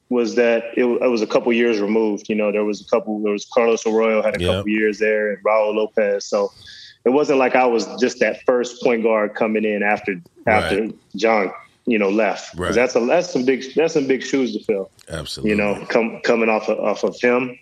was 0.10 0.36
that 0.36 0.64
it, 0.78 0.86
it 0.86 1.10
was 1.10 1.22
a 1.22 1.28
couple 1.28 1.52
years 1.52 1.80
removed. 1.82 2.30
You 2.30 2.36
know, 2.36 2.52
there 2.52 2.64
was 2.64 2.82
a 2.82 2.86
couple. 2.86 3.20
There 3.24 3.32
was 3.34 3.46
Carlos 3.54 3.86
Arroyo 3.86 4.22
had 4.22 4.40
a 4.40 4.44
Yeah. 4.44 4.48
couple 4.58 4.70
years 4.70 5.00
there, 5.00 5.32
and 5.34 5.44
Raul 5.44 5.74
Lopez. 5.76 6.26
So 6.26 6.52
it 7.04 7.10
wasn't 7.10 7.40
like 7.40 7.56
I 7.56 7.66
was 7.66 7.88
just 8.00 8.20
that 8.20 8.42
first 8.46 8.82
point 8.84 9.04
guard 9.04 9.34
coming 9.36 9.66
in 9.66 9.82
after 9.84 10.22
after 10.46 10.82
Right. 10.84 10.96
John, 11.16 11.52
you 11.88 11.98
know, 11.98 12.10
left 12.10 12.54
Right. 12.56 12.74
That's 12.74 12.96
a 12.96 13.00
that's 13.00 13.32
some 13.32 13.46
big 13.46 13.64
that's 13.74 13.94
some 13.94 14.08
big 14.08 14.22
shoes 14.22 14.54
to 14.54 14.64
fill. 14.64 14.92
Absolutely. 15.10 15.52
You 15.52 15.56
know, 15.56 15.86
come 15.88 16.20
coming 16.22 16.50
off 16.50 16.70
of, 16.70 16.80
off 16.80 17.04
of 17.04 17.20
him. 17.20 17.58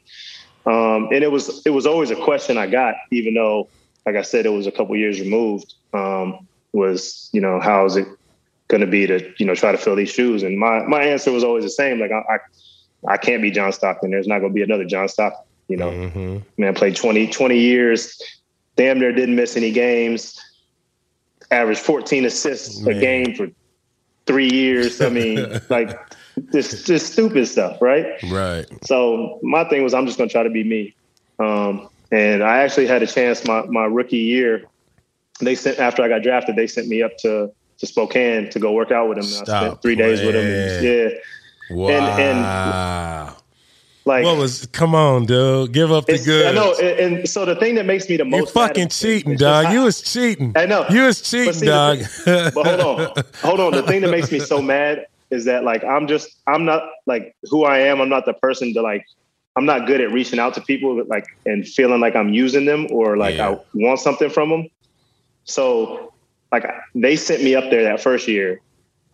Um, 0.65 1.09
and 1.13 1.23
it 1.23 1.31
was 1.31 1.61
it 1.65 1.69
was 1.69 1.85
always 1.85 2.09
a 2.09 2.15
question 2.15 2.57
I 2.57 2.67
got, 2.67 2.95
even 3.11 3.35
though, 3.35 3.69
like 4.05 4.15
I 4.15 4.23
said, 4.23 4.45
it 4.45 4.49
was 4.49 4.65
a 4.65 4.71
couple 4.71 4.95
years 4.95 5.19
removed. 5.19 5.75
Um, 5.93 6.47
was 6.73 7.29
you 7.31 7.39
know 7.39 7.59
how 7.59 7.85
is 7.85 7.95
it 7.95 8.07
going 8.67 8.81
to 8.81 8.87
be 8.87 9.05
to 9.05 9.31
you 9.37 9.45
know 9.45 9.53
try 9.53 9.71
to 9.71 9.77
fill 9.77 9.95
these 9.95 10.09
shoes? 10.09 10.41
And 10.41 10.57
my 10.57 10.83
my 10.83 11.03
answer 11.03 11.31
was 11.31 11.43
always 11.43 11.63
the 11.63 11.69
same. 11.69 11.99
Like 11.99 12.11
I 12.11 12.23
I, 12.33 13.13
I 13.13 13.17
can't 13.17 13.43
be 13.43 13.51
John 13.51 13.71
Stockton. 13.71 14.09
There's 14.09 14.27
not 14.27 14.39
going 14.39 14.51
to 14.51 14.55
be 14.55 14.63
another 14.63 14.85
John 14.85 15.07
Stockton. 15.07 15.45
You 15.67 15.77
know, 15.77 15.91
hmm 15.91 16.37
man 16.57 16.73
played 16.73 16.95
20, 16.95 17.27
20 17.27 17.59
years, 17.59 18.19
damn 18.75 18.99
near 18.99 19.11
didn't 19.11 19.35
miss 19.35 19.55
any 19.55 19.71
games, 19.71 20.39
averaged 21.51 21.79
14 21.79 22.25
assists 22.25 22.81
Man. 22.81 22.97
a 22.97 22.99
game 22.99 23.35
for 23.35 23.47
three 24.25 24.49
years. 24.51 25.01
I 25.01 25.09
mean, 25.09 25.59
like 25.69 25.97
just 26.51 26.85
just 26.85 27.13
stupid 27.13 27.47
stuff, 27.47 27.81
right? 27.81 28.05
Right. 28.29 28.65
So 28.85 29.39
my 29.43 29.63
thing 29.69 29.83
was 29.83 29.93
I'm 29.93 30.05
just 30.05 30.17
gonna 30.17 30.29
try 30.29 30.43
to 30.43 30.49
be 30.49 30.63
me. 30.63 30.95
Um, 31.39 31.89
and 32.11 32.43
I 32.43 32.59
actually 32.59 32.87
had 32.87 33.03
a 33.03 33.07
chance 33.07 33.45
my 33.45 33.63
my 33.65 33.85
rookie 33.85 34.17
year. 34.17 34.65
They 35.41 35.55
sent 35.55 35.79
after 35.79 36.01
I 36.03 36.07
got 36.07 36.23
drafted, 36.23 36.55
they 36.55 36.67
sent 36.67 36.87
me 36.87 37.01
up 37.01 37.17
to 37.19 37.51
to 37.77 37.85
Spokane 37.85 38.49
to 38.51 38.59
go 38.59 38.71
work 38.71 38.91
out 38.91 39.09
with 39.09 39.17
him. 39.17 39.25
And 39.25 39.49
I 39.49 39.59
spent 39.59 39.81
three 39.81 39.95
days 39.95 40.21
with 40.21 40.35
him. 40.35 40.43
playing. 40.43 40.85
And, 40.85 41.11
yeah, 41.11 41.75
Wow. 41.75 42.17
and- 42.17 43.44
like 44.05 44.23
what 44.23 44.37
was, 44.37 44.67
come 44.67 44.93
on, 44.93 45.25
dude. 45.25 45.71
Give 45.71 45.91
up 45.91 46.05
the 46.05 46.19
good. 46.19 46.47
I 46.47 46.51
know. 46.51 46.75
And, 46.75 47.17
and 47.17 47.29
so 47.29 47.43
the 47.43 47.55
thing 47.55 47.75
that 47.75 47.85
makes 47.85 48.07
me 48.07 48.17
the 48.17 48.25
most 48.25 48.39
you 48.39 48.45
fucking 48.47 48.89
cheating, 48.89 49.35
dog. 49.35 49.73
You 49.73 49.81
was 49.81 50.01
cheating. 50.01 50.53
I 50.55 50.65
know. 50.67 50.85
You 50.89 51.03
was 51.03 51.21
cheating, 51.21 51.53
see, 51.53 51.65
the 51.65 51.71
dog. 51.71 52.53
but 52.53 52.79
hold 52.79 52.99
on, 52.99 53.23
hold 53.41 53.59
on. 53.59 53.71
The 53.71 53.83
thing 53.83 54.01
that 54.01 54.11
makes 54.11 54.31
me 54.31 54.39
so 54.39 54.61
mad 54.73 55.07
is 55.31 55.45
that 55.45 55.63
like 55.63 55.83
I'm 55.83 56.07
just 56.07 56.37
I'm 56.45 56.65
not 56.65 56.83
like 57.07 57.35
who 57.49 57.65
I 57.65 57.79
am. 57.79 57.99
I'm 57.99 58.09
not 58.09 58.25
the 58.25 58.33
person 58.33 58.73
to 58.73 58.81
like. 58.81 59.05
I'm 59.57 59.65
not 59.65 59.87
good 59.87 60.01
at 60.01 60.11
reaching 60.11 60.37
out 60.37 60.53
to 60.55 60.61
people 60.61 61.01
like 61.07 61.25
and 61.45 61.65
feeling 61.65 62.01
like 62.01 62.13
I'm 62.13 62.27
using 62.27 62.65
them 62.65 62.87
or 62.91 63.15
like 63.15 63.37
Yeah. 63.37 63.51
I 63.51 63.59
want 63.73 64.01
something 64.01 64.29
from 64.29 64.49
them. 64.49 64.67
So 65.45 66.13
like 66.51 66.65
they 66.93 67.15
sent 67.15 67.41
me 67.41 67.55
up 67.55 67.69
there 67.69 67.83
that 67.83 68.01
first 68.01 68.27
year, 68.27 68.59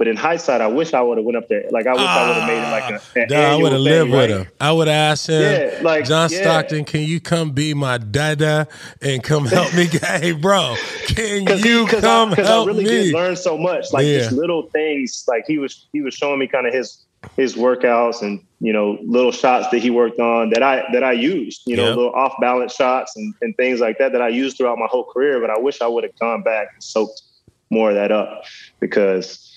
but 0.01 0.07
in 0.07 0.17
hindsight, 0.17 0.61
I 0.61 0.65
wish 0.67 0.95
I 0.95 1.01
would 1.03 1.19
have 1.19 1.25
went 1.25 1.37
up 1.37 1.47
there. 1.47 1.63
Like 1.69 1.85
I 1.85 1.93
wish 1.93 2.07
I 2.07 2.27
would 2.27 2.35
have 2.35 2.47
made 2.47 2.63
it 2.63 2.71
like 2.71 2.89
a, 2.89 3.19
an 3.19 3.33
I 3.35 3.55
would 3.55 3.71
have 3.71 3.81
lived 3.81 4.09
with 4.09 4.31
him. 4.31 4.47
I 4.59 4.71
would 4.71 4.87
have 4.87 5.11
asked 5.11 5.29
him, 5.29 5.41
Yeah, 5.43 5.77
like, 5.83 6.05
John 6.05 6.27
yeah. 6.31 6.37
Stockton, 6.41 6.85
can 6.85 7.01
you 7.01 7.21
come 7.21 7.51
be 7.51 7.75
my 7.75 7.99
dada 7.99 8.67
and 8.99 9.21
come 9.21 9.45
help 9.45 9.75
me? 9.75 9.85
hey, 10.01 10.31
bro, 10.31 10.75
can 11.05 11.45
Cause 11.45 11.63
you 11.63 11.85
cause 11.85 12.01
come 12.01 12.31
I, 12.31 12.35
cause 12.35 12.47
help 12.47 12.67
I 12.67 12.71
really 12.71 12.85
me? 12.85 12.89
did 12.89 13.13
learn 13.13 13.35
so 13.35 13.59
much, 13.59 13.93
like 13.93 14.07
Yeah. 14.07 14.17
just 14.21 14.31
little 14.31 14.71
things. 14.73 15.23
Like 15.27 15.43
he 15.45 15.59
was, 15.59 15.87
he 15.93 16.01
was 16.01 16.15
showing 16.15 16.39
me 16.39 16.47
kind 16.47 16.65
of 16.65 16.73
his 16.73 17.05
his 17.37 17.53
workouts 17.53 18.23
and 18.23 18.41
you 18.59 18.73
know 18.73 18.97
little 19.03 19.31
shots 19.31 19.67
that 19.69 19.77
he 19.83 19.91
worked 19.91 20.19
on 20.19 20.49
that 20.49 20.63
I 20.63 20.83
that 20.93 21.03
I 21.03 21.11
used. 21.11 21.61
You 21.67 21.77
know, 21.77 21.83
Yeah. 21.89 21.89
little 21.93 22.13
off 22.15 22.33
balance 22.41 22.73
shots 22.73 23.15
and, 23.15 23.35
and 23.41 23.55
things 23.55 23.79
like 23.79 23.99
that 23.99 24.13
that 24.13 24.21
I 24.23 24.29
used 24.29 24.57
throughout 24.57 24.79
my 24.79 24.87
whole 24.89 25.05
career. 25.13 25.39
But 25.39 25.51
I 25.51 25.59
wish 25.59 25.79
I 25.79 25.87
would 25.87 26.03
have 26.03 26.17
gone 26.19 26.41
back 26.41 26.69
and 26.73 26.83
soaked 26.83 27.21
more 27.69 27.89
of 27.89 27.95
that 27.95 28.11
up 28.11 28.43
because, 28.81 29.47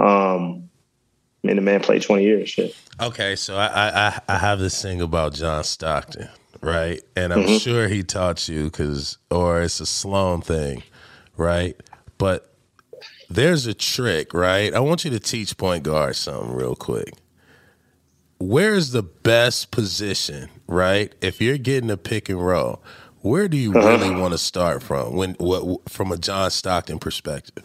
um, 0.00 0.68
and 1.44 1.58
the 1.58 1.62
man 1.62 1.80
played 1.80 2.02
twenty 2.02 2.24
years. 2.24 2.48
Shit. 2.48 2.74
Okay, 3.00 3.36
so 3.36 3.56
I, 3.56 4.08
I 4.08 4.20
I- 4.28 4.38
have 4.38 4.58
this 4.58 4.80
thing 4.82 5.00
about 5.00 5.32
John 5.34 5.64
Stockton, 5.64 6.28
right? 6.60 7.00
And 7.16 7.32
I'm 7.32 7.44
Mhm. 7.44 7.60
sure 7.62 7.88
he 7.88 8.02
taught 8.02 8.48
you 8.48 8.64
because, 8.64 9.16
or 9.30 9.62
it's 9.62 9.80
a 9.80 9.86
Sloan 9.86 10.42
thing, 10.42 10.82
right? 11.36 11.76
But 12.18 12.52
there's 13.30 13.66
a 13.66 13.72
trick, 13.74 14.34
right? 14.34 14.74
I 14.74 14.80
want 14.80 15.04
you 15.04 15.10
to 15.12 15.20
teach 15.20 15.56
point 15.56 15.82
guard 15.84 16.16
something 16.16 16.52
real 16.52 16.74
quick. 16.76 17.14
Where's 18.38 18.90
the 18.92 19.02
best 19.02 19.70
position, 19.70 20.48
right? 20.66 21.14
If 21.20 21.40
you're 21.40 21.58
getting 21.58 21.90
a 21.90 21.96
pick 21.96 22.28
and 22.28 22.44
roll, 22.44 22.82
where 23.20 23.48
do 23.48 23.56
you 23.56 23.76
Uh-huh. 23.76 23.88
really 23.88 24.10
want 24.10 24.32
to 24.32 24.38
start 24.38 24.82
from? 24.82 25.14
When 25.14 25.34
what 25.38 25.88
from 25.88 26.10
a 26.12 26.16
John 26.18 26.50
Stockton 26.50 26.98
perspective? 26.98 27.64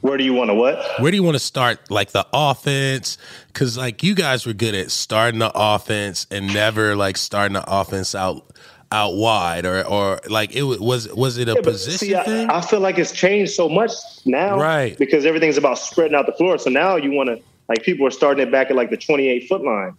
Where 0.00 0.16
do 0.16 0.22
you 0.24 0.32
want 0.32 0.50
to 0.50 0.54
what? 0.54 1.00
Where 1.00 1.10
do 1.10 1.16
you 1.16 1.22
want 1.24 1.34
to 1.34 1.40
start, 1.40 1.90
like 1.90 2.12
the 2.12 2.26
offense? 2.32 3.18
Because 3.48 3.76
like 3.76 4.02
you 4.02 4.14
guys 4.14 4.46
were 4.46 4.52
good 4.52 4.74
at 4.74 4.90
starting 4.90 5.40
the 5.40 5.50
offense 5.54 6.26
and 6.30 6.52
never 6.54 6.94
like 6.94 7.16
starting 7.16 7.54
the 7.54 7.64
offense 7.66 8.14
out 8.14 8.44
out 8.92 9.16
wide, 9.16 9.66
or 9.66 9.84
or 9.86 10.20
like 10.28 10.54
it 10.54 10.62
was 10.62 11.08
was 11.12 11.36
it 11.36 11.48
a 11.48 11.54
Yeah, 11.54 11.62
position 11.62 11.98
see, 11.98 12.14
I, 12.14 12.24
thing? 12.24 12.48
I 12.50 12.60
feel 12.60 12.80
like 12.80 12.96
it's 12.98 13.12
changed 13.12 13.52
so 13.52 13.68
much 13.68 13.90
now, 14.24 14.56
Right. 14.58 14.96
Because 14.96 15.26
everything's 15.26 15.56
about 15.58 15.78
spreading 15.78 16.14
out 16.14 16.26
the 16.26 16.32
floor. 16.32 16.58
So 16.58 16.70
now 16.70 16.96
you 16.96 17.10
want 17.12 17.28
to 17.28 17.42
like 17.68 17.82
people 17.82 18.06
are 18.06 18.10
starting 18.10 18.46
it 18.46 18.50
back 18.52 18.70
at 18.70 18.76
like 18.76 18.90
the 18.90 18.96
twenty 18.96 19.28
eight 19.28 19.48
foot 19.48 19.62
line. 19.62 19.94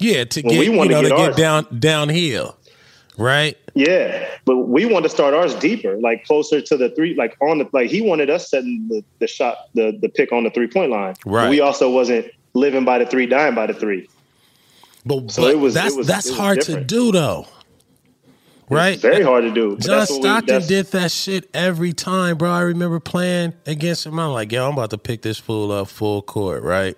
yeah, 0.00 0.24
to 0.24 0.42
get 0.42 0.64
you 0.64 0.72
know 0.74 0.84
to 0.84 0.88
get 1.08 1.16
get 1.16 1.36
down 1.36 1.66
downhill, 1.80 2.56
right? 3.18 3.56
Yeah, 3.74 4.28
but 4.44 4.56
we 4.68 4.84
want 4.86 5.04
to 5.04 5.08
start 5.08 5.34
ours 5.34 5.54
deeper, 5.56 5.96
like 5.98 6.24
closer 6.24 6.60
to 6.60 6.76
the 6.76 6.90
three, 6.90 7.14
like 7.14 7.36
on 7.40 7.58
the 7.58 7.68
like 7.72 7.90
he 7.90 8.00
wanted 8.02 8.30
us 8.30 8.48
setting 8.50 8.86
the, 8.88 9.02
the 9.18 9.26
shot, 9.26 9.56
the 9.74 9.96
the 10.00 10.08
pick 10.08 10.32
on 10.32 10.44
the 10.44 10.50
three 10.50 10.68
point 10.68 10.90
line. 10.90 11.14
But 11.24 11.30
Right. 11.30 11.50
we 11.50 11.60
also 11.60 11.90
wasn't 11.90 12.26
living 12.54 12.84
by 12.84 12.98
the 12.98 13.06
three, 13.06 13.26
dying 13.26 13.54
by 13.54 13.66
the 13.66 13.74
three. 13.74 14.08
But, 15.06 15.30
So 15.30 15.42
but 15.42 15.50
it 15.50 15.58
was- 15.58 15.74
that's 15.74 15.94
it 15.94 15.98
was- 15.98 16.06
that's 16.06 16.30
hard 16.30 16.60
different. 16.60 16.88
to 16.88 16.94
do 16.94 17.12
though, 17.12 17.46
right? 18.70 18.98
Very 18.98 19.22
hard 19.22 19.44
to 19.44 19.50
do. 19.50 19.76
but 19.76 19.84
John 19.84 19.98
what 19.98 20.10
we- 20.10 20.16
Stockton 20.20 20.66
did 20.66 20.86
that 20.92 21.10
shit 21.10 21.48
every 21.52 21.92
time, 21.92 22.36
bro. 22.38 22.50
I 22.50 22.60
remember 22.62 23.00
playing 23.00 23.52
against 23.66 24.06
him. 24.06 24.18
I'm 24.18 24.30
like, 24.32 24.52
yo, 24.52 24.66
I'm 24.66 24.72
about 24.74 24.90
to 24.90 24.98
pick 24.98 25.22
this 25.22 25.38
fool 25.38 25.72
up 25.72 25.88
full 25.88 26.22
court, 26.22 26.62
right? 26.62 26.96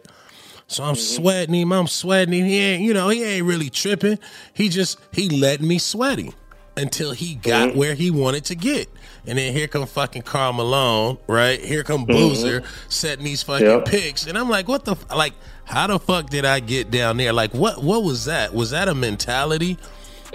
So 0.68 0.83
I'm 0.85 0.94
Mm-hmm. 0.94 1.22
sweating 1.22 1.55
him. 1.55 1.72
I'm 1.72 1.87
sweating 1.87 2.35
him. 2.35 2.44
He 2.46 2.59
ain't, 2.59 2.83
you 2.83 2.92
know, 2.94 3.09
he 3.09 3.22
ain't 3.22 3.46
really 3.46 3.70
tripping. 3.70 4.18
He 4.52 4.68
just 4.68 4.98
he 5.12 5.29
let 5.29 5.61
me 5.61 5.79
sweaty 5.79 6.33
until 6.76 7.12
he 7.12 7.37
got 7.37 7.70
Mm-hmm. 7.70 7.79
where 7.79 7.94
he 7.94 8.11
wanted 8.11 8.44
to 8.46 8.55
get. 8.55 8.88
And 9.29 9.38
then 9.38 9.52
here 9.52 9.66
come 9.68 9.87
fucking 9.87 10.22
Karl 10.22 10.52
Malone, 10.52 11.18
right? 11.29 11.61
Here 11.61 11.83
come 11.85 12.02
Mm-hmm. 12.07 12.12
Boozer 12.12 12.62
setting 12.88 13.24
these 13.24 13.42
fucking 13.42 13.66
Yep. 13.66 13.85
picks, 13.87 14.26
and 14.26 14.37
I'm 14.37 14.48
like, 14.50 14.68
what 14.68 14.85
the 14.85 14.92
f- 14.92 15.07
like? 15.14 15.35
How 15.64 15.88
the 15.88 15.98
fuck 15.98 16.31
did 16.31 16.44
I 16.44 16.61
get 16.61 16.90
down 16.92 17.16
there? 17.16 17.33
Like, 17.33 17.52
what 17.55 17.83
what 17.83 18.02
was 18.05 18.24
that? 18.26 18.55
Was 18.55 18.70
that 18.70 18.88
a 18.88 18.94
mentality? 18.94 19.79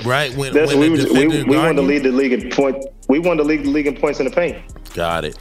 Right 0.06 0.34
when, 0.36 0.54
That's 0.54 0.72
when 0.72 0.80
we, 0.80 0.90
was, 0.90 1.06
we, 1.12 1.28
we 1.44 1.58
wanted 1.58 1.76
to 1.76 1.82
lead 1.84 2.04
the 2.04 2.12
league 2.12 2.32
in 2.32 2.50
point. 2.50 2.84
We 3.08 3.20
wanted 3.20 3.44
to 3.44 3.48
lead 3.50 3.64
the 3.66 3.70
league 3.70 3.86
in 3.88 3.96
points 3.98 4.20
in 4.20 4.26
the 4.26 4.32
paint. 4.32 4.58
Got 4.94 5.26
it. 5.26 5.38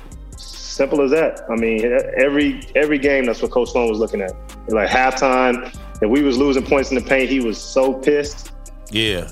Simple 0.80 1.02
as 1.02 1.10
that. 1.10 1.42
I 1.50 1.56
mean, 1.56 1.84
every 2.16 2.62
every 2.74 2.96
game 2.96 3.26
that's 3.26 3.42
what 3.42 3.50
Coach 3.50 3.72
Sloan 3.72 3.90
was 3.90 3.98
looking 3.98 4.22
at. 4.22 4.32
Like 4.68 4.88
halftime, 4.88 5.70
if 6.00 6.08
we 6.08 6.22
was 6.22 6.38
losing 6.38 6.64
points 6.64 6.88
in 6.88 6.94
the 6.94 7.02
paint, 7.02 7.28
he 7.28 7.38
was 7.38 7.60
so 7.60 7.92
pissed. 7.92 8.52
Yeah. 8.90 9.30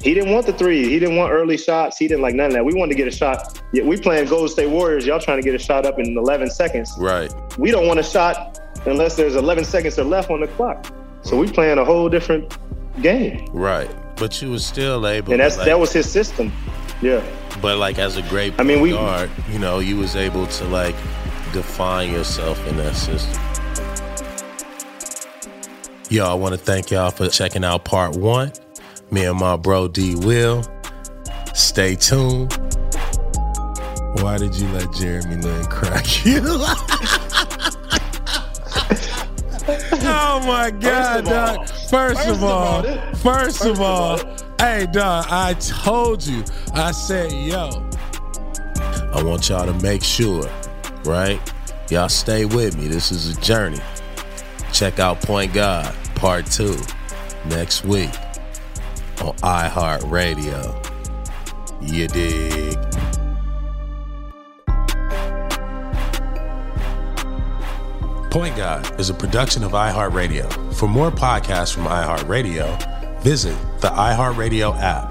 he 0.00 0.14
didn't 0.14 0.32
want 0.32 0.46
the 0.46 0.54
three. 0.54 0.88
He 0.88 0.98
didn't 0.98 1.16
want 1.16 1.32
early 1.32 1.58
shots. 1.58 1.98
He 1.98 2.08
didn't 2.08 2.22
like 2.22 2.34
none 2.34 2.46
of 2.46 2.52
that. 2.54 2.64
We 2.64 2.72
wanted 2.72 2.92
to 2.92 2.96
get 2.96 3.06
a 3.06 3.10
shot. 3.10 3.60
Yeah, 3.74 3.82
we 3.84 3.98
playing 3.98 4.26
Golden 4.30 4.48
State 4.48 4.70
Warriors. 4.70 5.04
Y'all 5.04 5.20
trying 5.20 5.36
to 5.36 5.42
get 5.42 5.54
a 5.54 5.58
shot 5.58 5.84
up 5.84 5.98
in 5.98 6.16
11 6.16 6.48
seconds. 6.48 6.94
Right. 6.98 7.30
We 7.58 7.70
don't 7.70 7.86
want 7.86 8.00
a 8.00 8.02
shot 8.02 8.58
unless 8.86 9.16
there's 9.16 9.36
11 9.36 9.66
seconds 9.66 9.98
left 9.98 10.30
on 10.30 10.40
the 10.40 10.48
clock. 10.48 10.90
So 11.24 11.36
we 11.36 11.52
playing 11.52 11.76
a 11.76 11.84
whole 11.84 12.08
different 12.08 12.56
game. 13.02 13.44
Right. 13.52 13.90
But 14.16 14.40
you 14.40 14.50
was 14.50 14.64
still 14.64 15.06
able. 15.06 15.30
And 15.30 15.42
that's 15.42 15.58
like, 15.58 15.66
that 15.66 15.78
was 15.78 15.92
his 15.92 16.10
system. 16.10 16.50
Yeah. 17.02 17.22
But 17.60 17.78
like 17.78 17.98
as 17.98 18.16
a 18.16 18.22
great 18.22 18.54
I 18.58 18.62
mean, 18.62 18.80
we 18.80 18.92
guard, 18.92 19.30
you 19.50 19.58
know, 19.58 19.80
you 19.80 19.96
was 19.96 20.14
able 20.16 20.46
to 20.46 20.64
like 20.64 20.94
define 21.52 22.12
yourself 22.12 22.64
in 22.66 22.76
that 22.76 22.94
system. 22.94 23.42
Yo, 26.10 26.26
I 26.26 26.34
want 26.34 26.54
to 26.54 26.58
thank 26.58 26.90
y'all 26.90 27.10
for 27.10 27.28
checking 27.28 27.64
out 27.64 27.84
part 27.84 28.16
one. 28.16 28.52
Me 29.10 29.24
and 29.24 29.38
my 29.38 29.56
bro 29.56 29.88
D 29.88 30.14
Will. 30.14 30.62
Stay 31.54 31.96
tuned. 31.96 32.52
Why 34.22 34.38
did 34.38 34.54
you 34.54 34.68
let 34.68 34.92
Jeremy 34.94 35.36
Lin 35.36 35.64
crack 35.66 36.24
you? 36.24 36.40
oh 40.00 40.42
my 40.46 40.70
God, 40.70 41.24
dog. 41.24 41.68
First 41.90 42.26
of 42.28 42.42
all, 42.42 42.82
first 43.16 43.64
of 43.64 43.80
all, 43.80 44.18
hey, 44.58 44.86
dog, 44.90 45.26
I 45.28 45.54
told 45.54 46.26
you. 46.26 46.44
I 46.74 46.92
said, 46.92 47.32
yo, 47.32 47.88
I 49.14 49.22
want 49.22 49.48
y'all 49.48 49.66
to 49.66 49.74
make 49.82 50.04
sure, 50.04 50.48
right? 51.04 51.40
Y'all 51.90 52.08
stay 52.08 52.44
with 52.44 52.76
me. 52.76 52.88
This 52.88 53.10
is 53.10 53.36
a 53.36 53.40
journey. 53.40 53.80
Check 54.72 54.98
out 54.98 55.20
Point 55.20 55.54
God 55.54 55.94
Part 56.14 56.46
2 56.46 56.76
next 57.46 57.84
week 57.84 58.10
on 59.22 59.34
iHeartRadio. 59.36 60.84
You 61.80 62.08
dig? 62.08 62.76
Point 68.30 68.56
God 68.56 69.00
is 69.00 69.08
a 69.08 69.14
production 69.14 69.64
of 69.64 69.72
iHeartRadio. 69.72 70.74
For 70.74 70.86
more 70.86 71.10
podcasts 71.10 71.72
from 71.72 71.84
iHeartRadio, 71.84 73.22
visit 73.22 73.56
the 73.80 73.88
iHeartRadio 73.88 74.78
app, 74.78 75.10